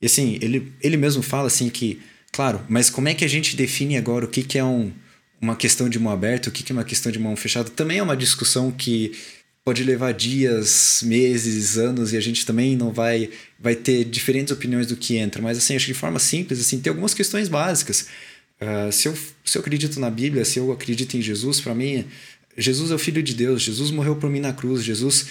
E 0.00 0.06
assim, 0.06 0.38
ele, 0.42 0.72
ele 0.82 0.96
mesmo 0.98 1.22
fala 1.22 1.46
assim 1.46 1.70
que, 1.70 2.00
claro, 2.30 2.64
mas 2.68 2.90
como 2.90 3.08
é 3.08 3.14
que 3.14 3.24
a 3.24 3.28
gente 3.28 3.56
define 3.56 3.96
agora 3.96 4.26
o 4.26 4.28
que, 4.28 4.42
que 4.42 4.58
é 4.58 4.64
um, 4.64 4.92
uma 5.40 5.56
questão 5.56 5.88
de 5.88 5.98
mão 5.98 6.12
aberta, 6.12 6.50
o 6.50 6.52
que, 6.52 6.62
que 6.62 6.70
é 6.70 6.74
uma 6.74 6.84
questão 6.84 7.10
de 7.10 7.18
mão 7.18 7.34
fechada? 7.34 7.70
Também 7.70 7.98
é 7.98 8.02
uma 8.02 8.16
discussão 8.16 8.70
que 8.70 9.12
pode 9.64 9.84
levar 9.84 10.12
dias, 10.12 11.02
meses, 11.04 11.76
anos 11.76 12.12
e 12.12 12.16
a 12.16 12.20
gente 12.20 12.46
também 12.46 12.76
não 12.76 12.90
vai 12.92 13.30
vai 13.58 13.74
ter 13.74 14.04
diferentes 14.04 14.52
opiniões 14.52 14.86
do 14.86 14.96
que 14.96 15.16
entra, 15.16 15.42
mas 15.42 15.58
assim, 15.58 15.76
acho 15.76 15.86
que 15.86 15.92
de 15.92 15.98
forma 15.98 16.18
simples, 16.18 16.60
assim, 16.60 16.80
tem 16.80 16.90
algumas 16.90 17.12
questões 17.12 17.48
básicas. 17.48 18.06
Uh, 18.60 18.92
se, 18.92 19.08
eu, 19.08 19.16
se 19.44 19.56
eu 19.56 19.60
acredito 19.60 19.98
na 20.00 20.10
Bíblia, 20.10 20.44
se 20.44 20.58
eu 20.58 20.70
acredito 20.72 21.16
em 21.16 21.22
Jesus, 21.22 21.60
para 21.60 21.74
mim, 21.74 22.04
Jesus 22.56 22.90
é 22.90 22.94
o 22.94 22.98
Filho 22.98 23.22
de 23.22 23.34
Deus, 23.34 23.62
Jesus 23.62 23.90
morreu 23.90 24.16
por 24.16 24.28
mim 24.30 24.40
na 24.40 24.52
cruz, 24.52 24.82
Jesus. 24.82 25.26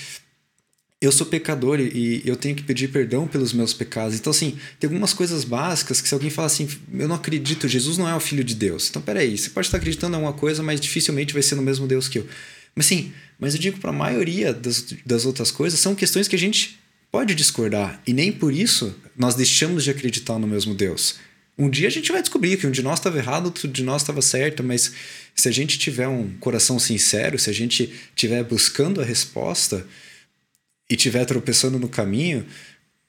Eu 1.01 1.11
sou 1.13 1.25
pecador 1.25 1.79
e 1.79 2.21
eu 2.25 2.35
tenho 2.35 2.55
que 2.55 2.63
pedir 2.63 2.89
perdão 2.89 3.25
pelos 3.25 3.53
meus 3.53 3.73
pecados. 3.73 4.15
Então, 4.15 4.31
assim, 4.31 4.57
tem 4.79 4.89
algumas 4.89 5.13
coisas 5.13 5.45
básicas 5.45 6.01
que 6.01 6.09
se 6.09 6.13
alguém 6.13 6.29
fala 6.29 6.47
assim, 6.47 6.67
eu 6.93 7.07
não 7.07 7.15
acredito, 7.15 7.69
Jesus 7.69 7.97
não 7.97 8.07
é 8.07 8.13
o 8.13 8.19
Filho 8.19 8.43
de 8.43 8.53
Deus. 8.53 8.89
Então, 8.89 9.01
peraí, 9.01 9.37
você 9.37 9.49
pode 9.49 9.67
estar 9.67 9.77
acreditando 9.77 10.13
em 10.13 10.15
alguma 10.15 10.33
coisa, 10.33 10.61
mas 10.61 10.81
dificilmente 10.81 11.33
vai 11.33 11.41
ser 11.41 11.55
no 11.55 11.61
mesmo 11.61 11.87
Deus 11.87 12.09
que 12.09 12.19
eu. 12.19 12.27
Mas 12.75 12.87
sim, 12.87 13.13
mas 13.39 13.53
eu 13.53 13.59
digo 13.59 13.79
para 13.79 13.89
a 13.89 13.93
maioria 13.93 14.53
das, 14.53 14.85
das 15.05 15.25
outras 15.25 15.49
coisas, 15.49 15.79
são 15.79 15.95
questões 15.95 16.27
que 16.27 16.35
a 16.35 16.39
gente 16.39 16.79
pode 17.11 17.33
discordar. 17.33 18.01
E 18.05 18.13
nem 18.13 18.31
por 18.31 18.53
isso 18.53 18.95
nós 19.17 19.35
deixamos 19.35 19.83
de 19.83 19.91
acreditar 19.91 20.37
no 20.37 20.47
mesmo 20.47 20.75
Deus. 20.75 21.15
Um 21.57 21.69
dia 21.69 21.87
a 21.87 21.91
gente 21.91 22.11
vai 22.11 22.21
descobrir 22.21 22.57
que 22.57 22.67
um 22.67 22.71
de 22.71 22.81
nós 22.81 22.99
estava 22.99 23.17
errado, 23.17 23.47
outro 23.47 23.67
de 23.67 23.83
nós 23.83 24.01
estava 24.01 24.21
certo, 24.21 24.63
mas 24.63 24.93
se 25.35 25.49
a 25.49 25.51
gente 25.51 25.77
tiver 25.77 26.07
um 26.07 26.29
coração 26.39 26.79
sincero, 26.79 27.37
se 27.37 27.49
a 27.49 27.53
gente 27.53 27.93
estiver 28.15 28.43
buscando 28.43 29.01
a 29.01 29.03
resposta 29.03 29.85
e 30.89 30.95
estiver 30.95 31.25
tropeçando 31.25 31.77
no 31.77 31.89
caminho, 31.89 32.45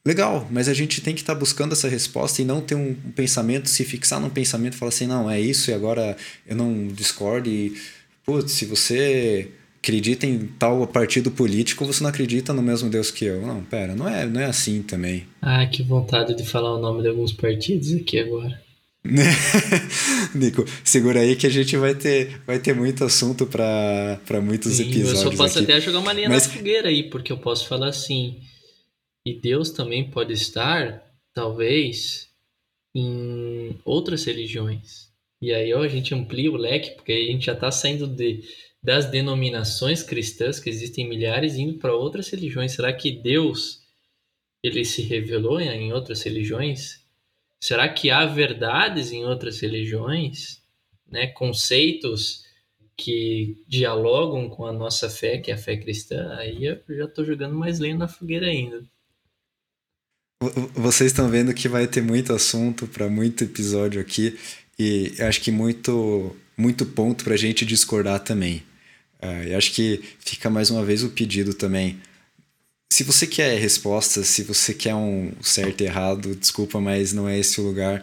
legal, 0.04 0.48
mas 0.50 0.68
a 0.68 0.74
gente 0.74 1.00
tem 1.00 1.14
que 1.14 1.20
estar 1.20 1.34
tá 1.34 1.38
buscando 1.38 1.72
essa 1.72 1.88
resposta 1.88 2.42
e 2.42 2.44
não 2.44 2.60
ter 2.60 2.74
um 2.74 2.94
pensamento, 3.14 3.68
se 3.68 3.84
fixar 3.84 4.20
num 4.20 4.30
pensamento 4.30 4.74
e 4.74 4.76
falar 4.76 4.88
assim, 4.88 5.06
não, 5.06 5.30
é 5.30 5.40
isso 5.40 5.70
e 5.70 5.74
agora 5.74 6.16
eu 6.44 6.56
não 6.56 6.88
discordo 6.88 7.48
e, 7.48 7.80
putz, 8.24 8.52
se 8.52 8.64
você 8.64 9.48
acredita 9.82 10.26
em 10.26 10.46
tal 10.46 10.86
partido 10.86 11.30
político, 11.30 11.86
você 11.86 12.02
não 12.02 12.10
acredita 12.10 12.52
no 12.52 12.62
mesmo 12.62 12.90
Deus 12.90 13.10
que 13.10 13.24
eu. 13.24 13.40
Não, 13.46 13.64
pera, 13.64 13.96
não 13.96 14.08
é, 14.08 14.26
não 14.26 14.40
é 14.40 14.44
assim 14.44 14.82
também. 14.82 15.26
Ah, 15.40 15.66
que 15.66 15.82
vontade 15.82 16.34
de 16.34 16.44
falar 16.44 16.76
o 16.76 16.80
nome 16.80 17.02
de 17.02 17.08
alguns 17.08 17.32
partidos 17.32 17.92
aqui 17.94 18.18
agora. 18.18 18.60
Nico, 20.34 20.66
segura 20.84 21.20
aí 21.20 21.34
que 21.34 21.46
a 21.46 21.50
gente 21.50 21.74
vai 21.78 21.94
ter, 21.94 22.42
vai 22.46 22.58
ter 22.58 22.74
muito 22.74 23.02
assunto 23.02 23.46
para 23.46 24.40
muitos 24.42 24.74
Sim, 24.74 24.82
episódios. 24.82 25.22
Eu 25.22 25.30
só 25.30 25.36
posso 25.36 25.58
aqui. 25.58 25.72
até 25.72 25.80
jogar 25.80 26.00
uma 26.00 26.12
linha 26.12 26.28
Mas... 26.28 26.46
na 26.46 26.52
fogueira 26.52 26.88
aí, 26.88 27.04
porque 27.08 27.32
eu 27.32 27.38
posso 27.38 27.66
falar 27.66 27.88
assim. 27.88 28.38
E 29.24 29.34
Deus 29.34 29.70
também 29.70 30.10
pode 30.10 30.34
estar, 30.34 31.02
talvez, 31.34 32.28
em 32.94 33.76
outras 33.84 34.24
religiões. 34.24 35.08
E 35.40 35.52
aí 35.52 35.72
ó, 35.72 35.82
a 35.82 35.88
gente 35.88 36.14
amplia 36.14 36.52
o 36.52 36.56
leque, 36.56 36.90
porque 36.90 37.12
a 37.12 37.32
gente 37.32 37.46
já 37.46 37.54
está 37.54 37.70
saindo 37.70 38.06
de 38.06 38.42
das 38.82 39.06
denominações 39.06 40.02
cristãs, 40.02 40.58
que 40.58 40.70
existem 40.70 41.08
milhares, 41.08 41.56
indo 41.56 41.78
para 41.78 41.94
outras 41.94 42.28
religiões. 42.28 42.72
Será 42.72 42.92
que 42.92 43.12
Deus 43.12 43.80
ele 44.62 44.84
se 44.84 45.02
revelou 45.02 45.60
em 45.60 45.92
outras 45.92 46.22
religiões? 46.22 47.00
Será 47.62 47.88
que 47.88 48.10
há 48.10 48.24
verdades 48.24 49.12
em 49.12 49.24
outras 49.24 49.60
religiões, 49.60 50.62
né? 51.10 51.26
conceitos 51.26 52.44
que 52.96 53.62
dialogam 53.66 54.48
com 54.48 54.66
a 54.66 54.72
nossa 54.72 55.10
fé, 55.10 55.38
que 55.38 55.50
é 55.50 55.54
a 55.54 55.58
fé 55.58 55.76
cristã? 55.76 56.34
Aí 56.36 56.64
eu 56.64 56.80
já 56.88 57.04
estou 57.04 57.24
jogando 57.24 57.54
mais 57.54 57.78
lenha 57.78 57.96
na 57.96 58.08
fogueira 58.08 58.46
ainda. 58.46 58.82
Vocês 60.72 61.12
estão 61.12 61.28
vendo 61.28 61.52
que 61.52 61.68
vai 61.68 61.86
ter 61.86 62.00
muito 62.00 62.32
assunto 62.32 62.86
para 62.86 63.10
muito 63.10 63.44
episódio 63.44 64.00
aqui 64.00 64.38
e 64.78 65.12
acho 65.20 65.42
que 65.42 65.50
muito 65.50 66.34
muito 66.56 66.86
ponto 66.86 67.24
para 67.24 67.34
a 67.34 67.38
gente 67.38 67.64
discordar 67.64 68.20
também. 68.20 68.62
Uh, 69.22 69.48
eu 69.48 69.58
acho 69.58 69.72
que 69.72 70.02
fica 70.18 70.48
mais 70.48 70.70
uma 70.70 70.84
vez 70.84 71.02
o 71.02 71.10
pedido 71.10 71.52
também. 71.52 72.00
Se 72.92 73.04
você 73.04 73.26
quer 73.26 73.58
respostas, 73.58 74.26
se 74.26 74.42
você 74.42 74.72
quer 74.74 74.94
um 74.94 75.32
certo 75.42 75.82
e 75.82 75.84
errado, 75.84 76.34
desculpa, 76.34 76.80
mas 76.80 77.12
não 77.12 77.28
é 77.28 77.38
esse 77.38 77.60
o 77.60 77.64
lugar. 77.64 78.02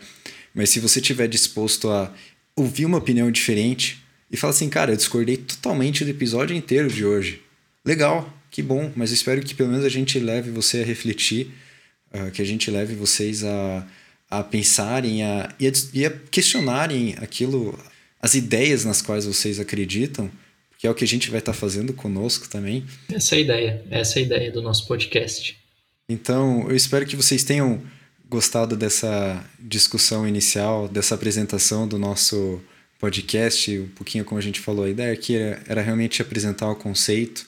Mas 0.54 0.70
se 0.70 0.80
você 0.80 1.00
estiver 1.00 1.28
disposto 1.28 1.90
a 1.90 2.14
ouvir 2.56 2.86
uma 2.86 3.00
opinião 3.00 3.32
diferente 3.32 4.04
e 4.32 4.38
falar 4.38 4.52
assim, 4.52 4.70
cara, 4.70 4.92
eu 4.92 4.98
discordei 4.98 5.38
totalmente 5.38 6.06
do 6.06 6.12
episódio 6.12 6.56
inteiro 6.56 6.88
de 6.88 7.04
hoje. 7.04 7.42
Legal, 7.84 8.32
que 8.50 8.62
bom, 8.62 8.92
mas 8.96 9.12
espero 9.12 9.42
que 9.42 9.54
pelo 9.54 9.70
menos 9.70 9.86
a 9.86 9.90
gente 9.90 10.20
leve 10.20 10.52
você 10.52 10.82
a 10.82 10.86
refletir, 10.86 11.52
uh, 12.14 12.32
que 12.32 12.42
a 12.42 12.46
gente 12.46 12.70
leve 12.72 12.96
vocês 12.96 13.44
a, 13.44 13.88
a 14.30 14.44
pensarem 14.44 15.24
a, 15.24 15.54
e, 15.60 15.68
a, 15.68 15.72
e 15.94 16.06
a 16.06 16.12
questionarem 16.32 17.16
aquilo, 17.18 17.78
as 18.22 18.36
ideias 18.36 18.86
nas 18.86 19.02
quais 19.02 19.26
vocês 19.26 19.60
acreditam 19.60 20.32
que 20.78 20.86
é 20.86 20.90
o 20.90 20.94
que 20.94 21.04
a 21.04 21.08
gente 21.08 21.30
vai 21.30 21.40
estar 21.40 21.54
tá 21.54 21.58
fazendo 21.58 21.94
conosco 21.94 22.48
também. 22.48 22.86
Essa 23.12 23.36
é 23.36 23.38
a 23.38 23.42
ideia, 23.42 23.86
essa 23.90 24.20
é 24.20 24.22
a 24.22 24.26
ideia 24.26 24.52
do 24.52 24.62
nosso 24.62 24.88
podcast. 24.88 25.58
Então, 26.10 26.70
eu 26.70 26.76
espero 26.76 27.06
que 27.06 27.16
vocês 27.16 27.44
tenham 27.44 27.82
gostado 28.30 28.76
dessa 28.76 29.44
discussão 29.60 30.28
inicial, 30.28 30.88
dessa 30.88 31.16
apresentação 31.16 31.88
do 31.88 31.98
nosso 31.98 32.62
podcast, 33.00 33.78
um 33.80 33.90
pouquinho 33.90 34.26
como 34.26 34.40
a 34.40 34.42
gente 34.42 34.60
falou, 34.60 34.86
a 34.86 34.90
ideia 34.90 35.14
aqui 35.14 35.36
era, 35.36 35.62
era 35.68 35.82
realmente 35.82 36.22
apresentar 36.22 36.70
o 36.70 36.76
conceito. 36.76 37.46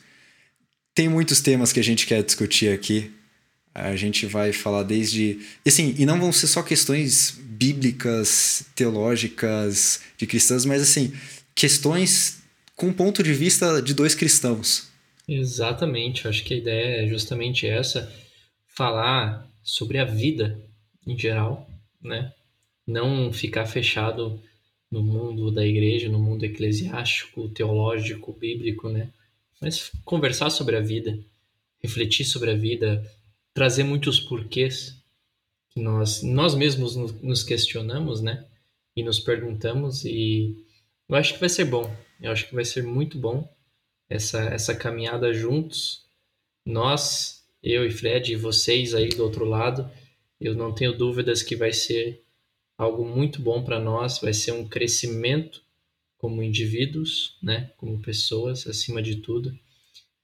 Tem 0.94 1.08
muitos 1.08 1.42
temas 1.42 1.72
que 1.72 1.80
a 1.80 1.84
gente 1.84 2.06
quer 2.06 2.24
discutir 2.24 2.74
aqui. 2.74 3.12
A 3.74 3.96
gente 3.96 4.26
vai 4.26 4.52
falar 4.52 4.84
desde. 4.84 5.40
E, 5.66 5.70
assim, 5.70 5.96
e 5.98 6.06
não 6.06 6.20
vão 6.20 6.32
ser 6.32 6.48
só 6.48 6.62
questões 6.62 7.38
bíblicas, 7.40 8.66
teológicas, 8.76 10.02
de 10.18 10.26
cristãs, 10.26 10.66
mas 10.66 10.82
assim, 10.82 11.14
questões 11.56 12.39
com 12.80 12.88
o 12.88 12.94
ponto 12.94 13.22
de 13.22 13.34
vista 13.34 13.82
de 13.82 13.94
dois 13.94 14.16
cristãos. 14.16 14.90
Exatamente, 15.28 16.30
acho 16.30 16.46
que 16.46 16.54
a 16.54 16.58
ideia 16.58 17.04
é 17.04 17.08
justamente 17.10 17.68
essa, 17.68 18.10
falar 18.68 19.52
sobre 19.62 19.98
a 19.98 20.06
vida 20.06 20.58
em 21.06 21.18
geral, 21.20 21.70
né? 22.02 22.34
Não 22.88 23.34
ficar 23.34 23.66
fechado 23.66 24.42
no 24.90 25.04
mundo 25.04 25.52
da 25.52 25.66
igreja, 25.68 26.08
no 26.08 26.20
mundo 26.20 26.46
eclesiástico, 26.46 27.50
teológico, 27.50 28.32
bíblico, 28.32 28.88
né? 28.88 29.10
Mas 29.62 29.92
conversar 30.06 30.50
sobre 30.50 30.78
a 30.78 30.80
vida, 30.80 31.20
refletir 31.84 32.24
sobre 32.24 32.52
a 32.52 32.56
vida, 32.56 33.06
trazer 33.54 33.84
muitos 33.84 34.22
porquês 34.22 34.96
que 35.72 35.82
nós 35.82 36.24
nós 36.24 36.56
mesmos 36.56 36.96
nos 36.96 37.44
questionamos, 37.44 38.22
né? 38.22 38.46
E 38.96 39.04
nos 39.04 39.20
perguntamos 39.20 40.06
e 40.06 40.56
eu 41.10 41.16
acho 41.16 41.34
que 41.34 41.40
vai 41.40 41.50
ser 41.50 41.66
bom. 41.66 41.94
Eu 42.22 42.32
acho 42.32 42.48
que 42.48 42.56
vai 42.56 42.66
ser 42.66 42.84
muito 42.84 43.18
bom 43.18 43.52
essa, 44.10 44.44
essa 44.44 44.76
caminhada 44.76 45.34
juntos. 45.34 46.06
Nós 46.66 47.40
eu 47.64 47.86
e 47.86 47.92
Fred 47.92 48.32
e 48.32 48.36
vocês 48.36 48.94
aí 48.94 49.10
do 49.10 49.24
outro 49.24 49.46
lado, 49.46 49.90
eu 50.40 50.56
não 50.56 50.74
tenho 50.74 50.98
dúvidas 50.98 51.44
que 51.44 51.56
vai 51.56 51.74
ser 51.74 52.22
algo 52.78 53.06
muito 53.06 53.42
bom 53.42 53.64
para 53.64 53.80
nós, 53.80 54.20
vai 54.20 54.34
ser 54.34 54.54
um 54.54 54.68
crescimento 54.68 55.62
como 56.18 56.44
indivíduos, 56.44 57.38
né, 57.42 57.72
como 57.78 58.02
pessoas, 58.02 58.68
acima 58.68 59.02
de 59.02 59.18
tudo. 59.18 59.54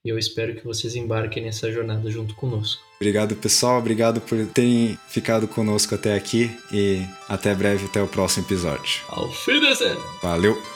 E 0.04 0.08
eu 0.08 0.18
espero 0.18 0.54
que 0.54 0.64
vocês 0.64 0.94
embarquem 0.94 1.44
nessa 1.44 1.70
jornada 1.70 2.08
junto 2.10 2.34
conosco. 2.34 2.80
Obrigado, 2.96 3.34
pessoal. 3.34 3.78
Obrigado 3.78 4.20
por 4.20 4.46
terem 4.46 4.96
ficado 5.08 5.48
conosco 5.48 5.94
até 5.94 6.14
aqui 6.14 6.50
e 6.72 7.02
até 7.28 7.54
breve, 7.54 7.86
até 7.86 8.00
o 8.00 8.06
próximo 8.06 8.46
episódio. 8.46 9.02
Auf 9.08 9.50
Wiedersehen! 9.50 9.98
Valeu! 10.22 10.75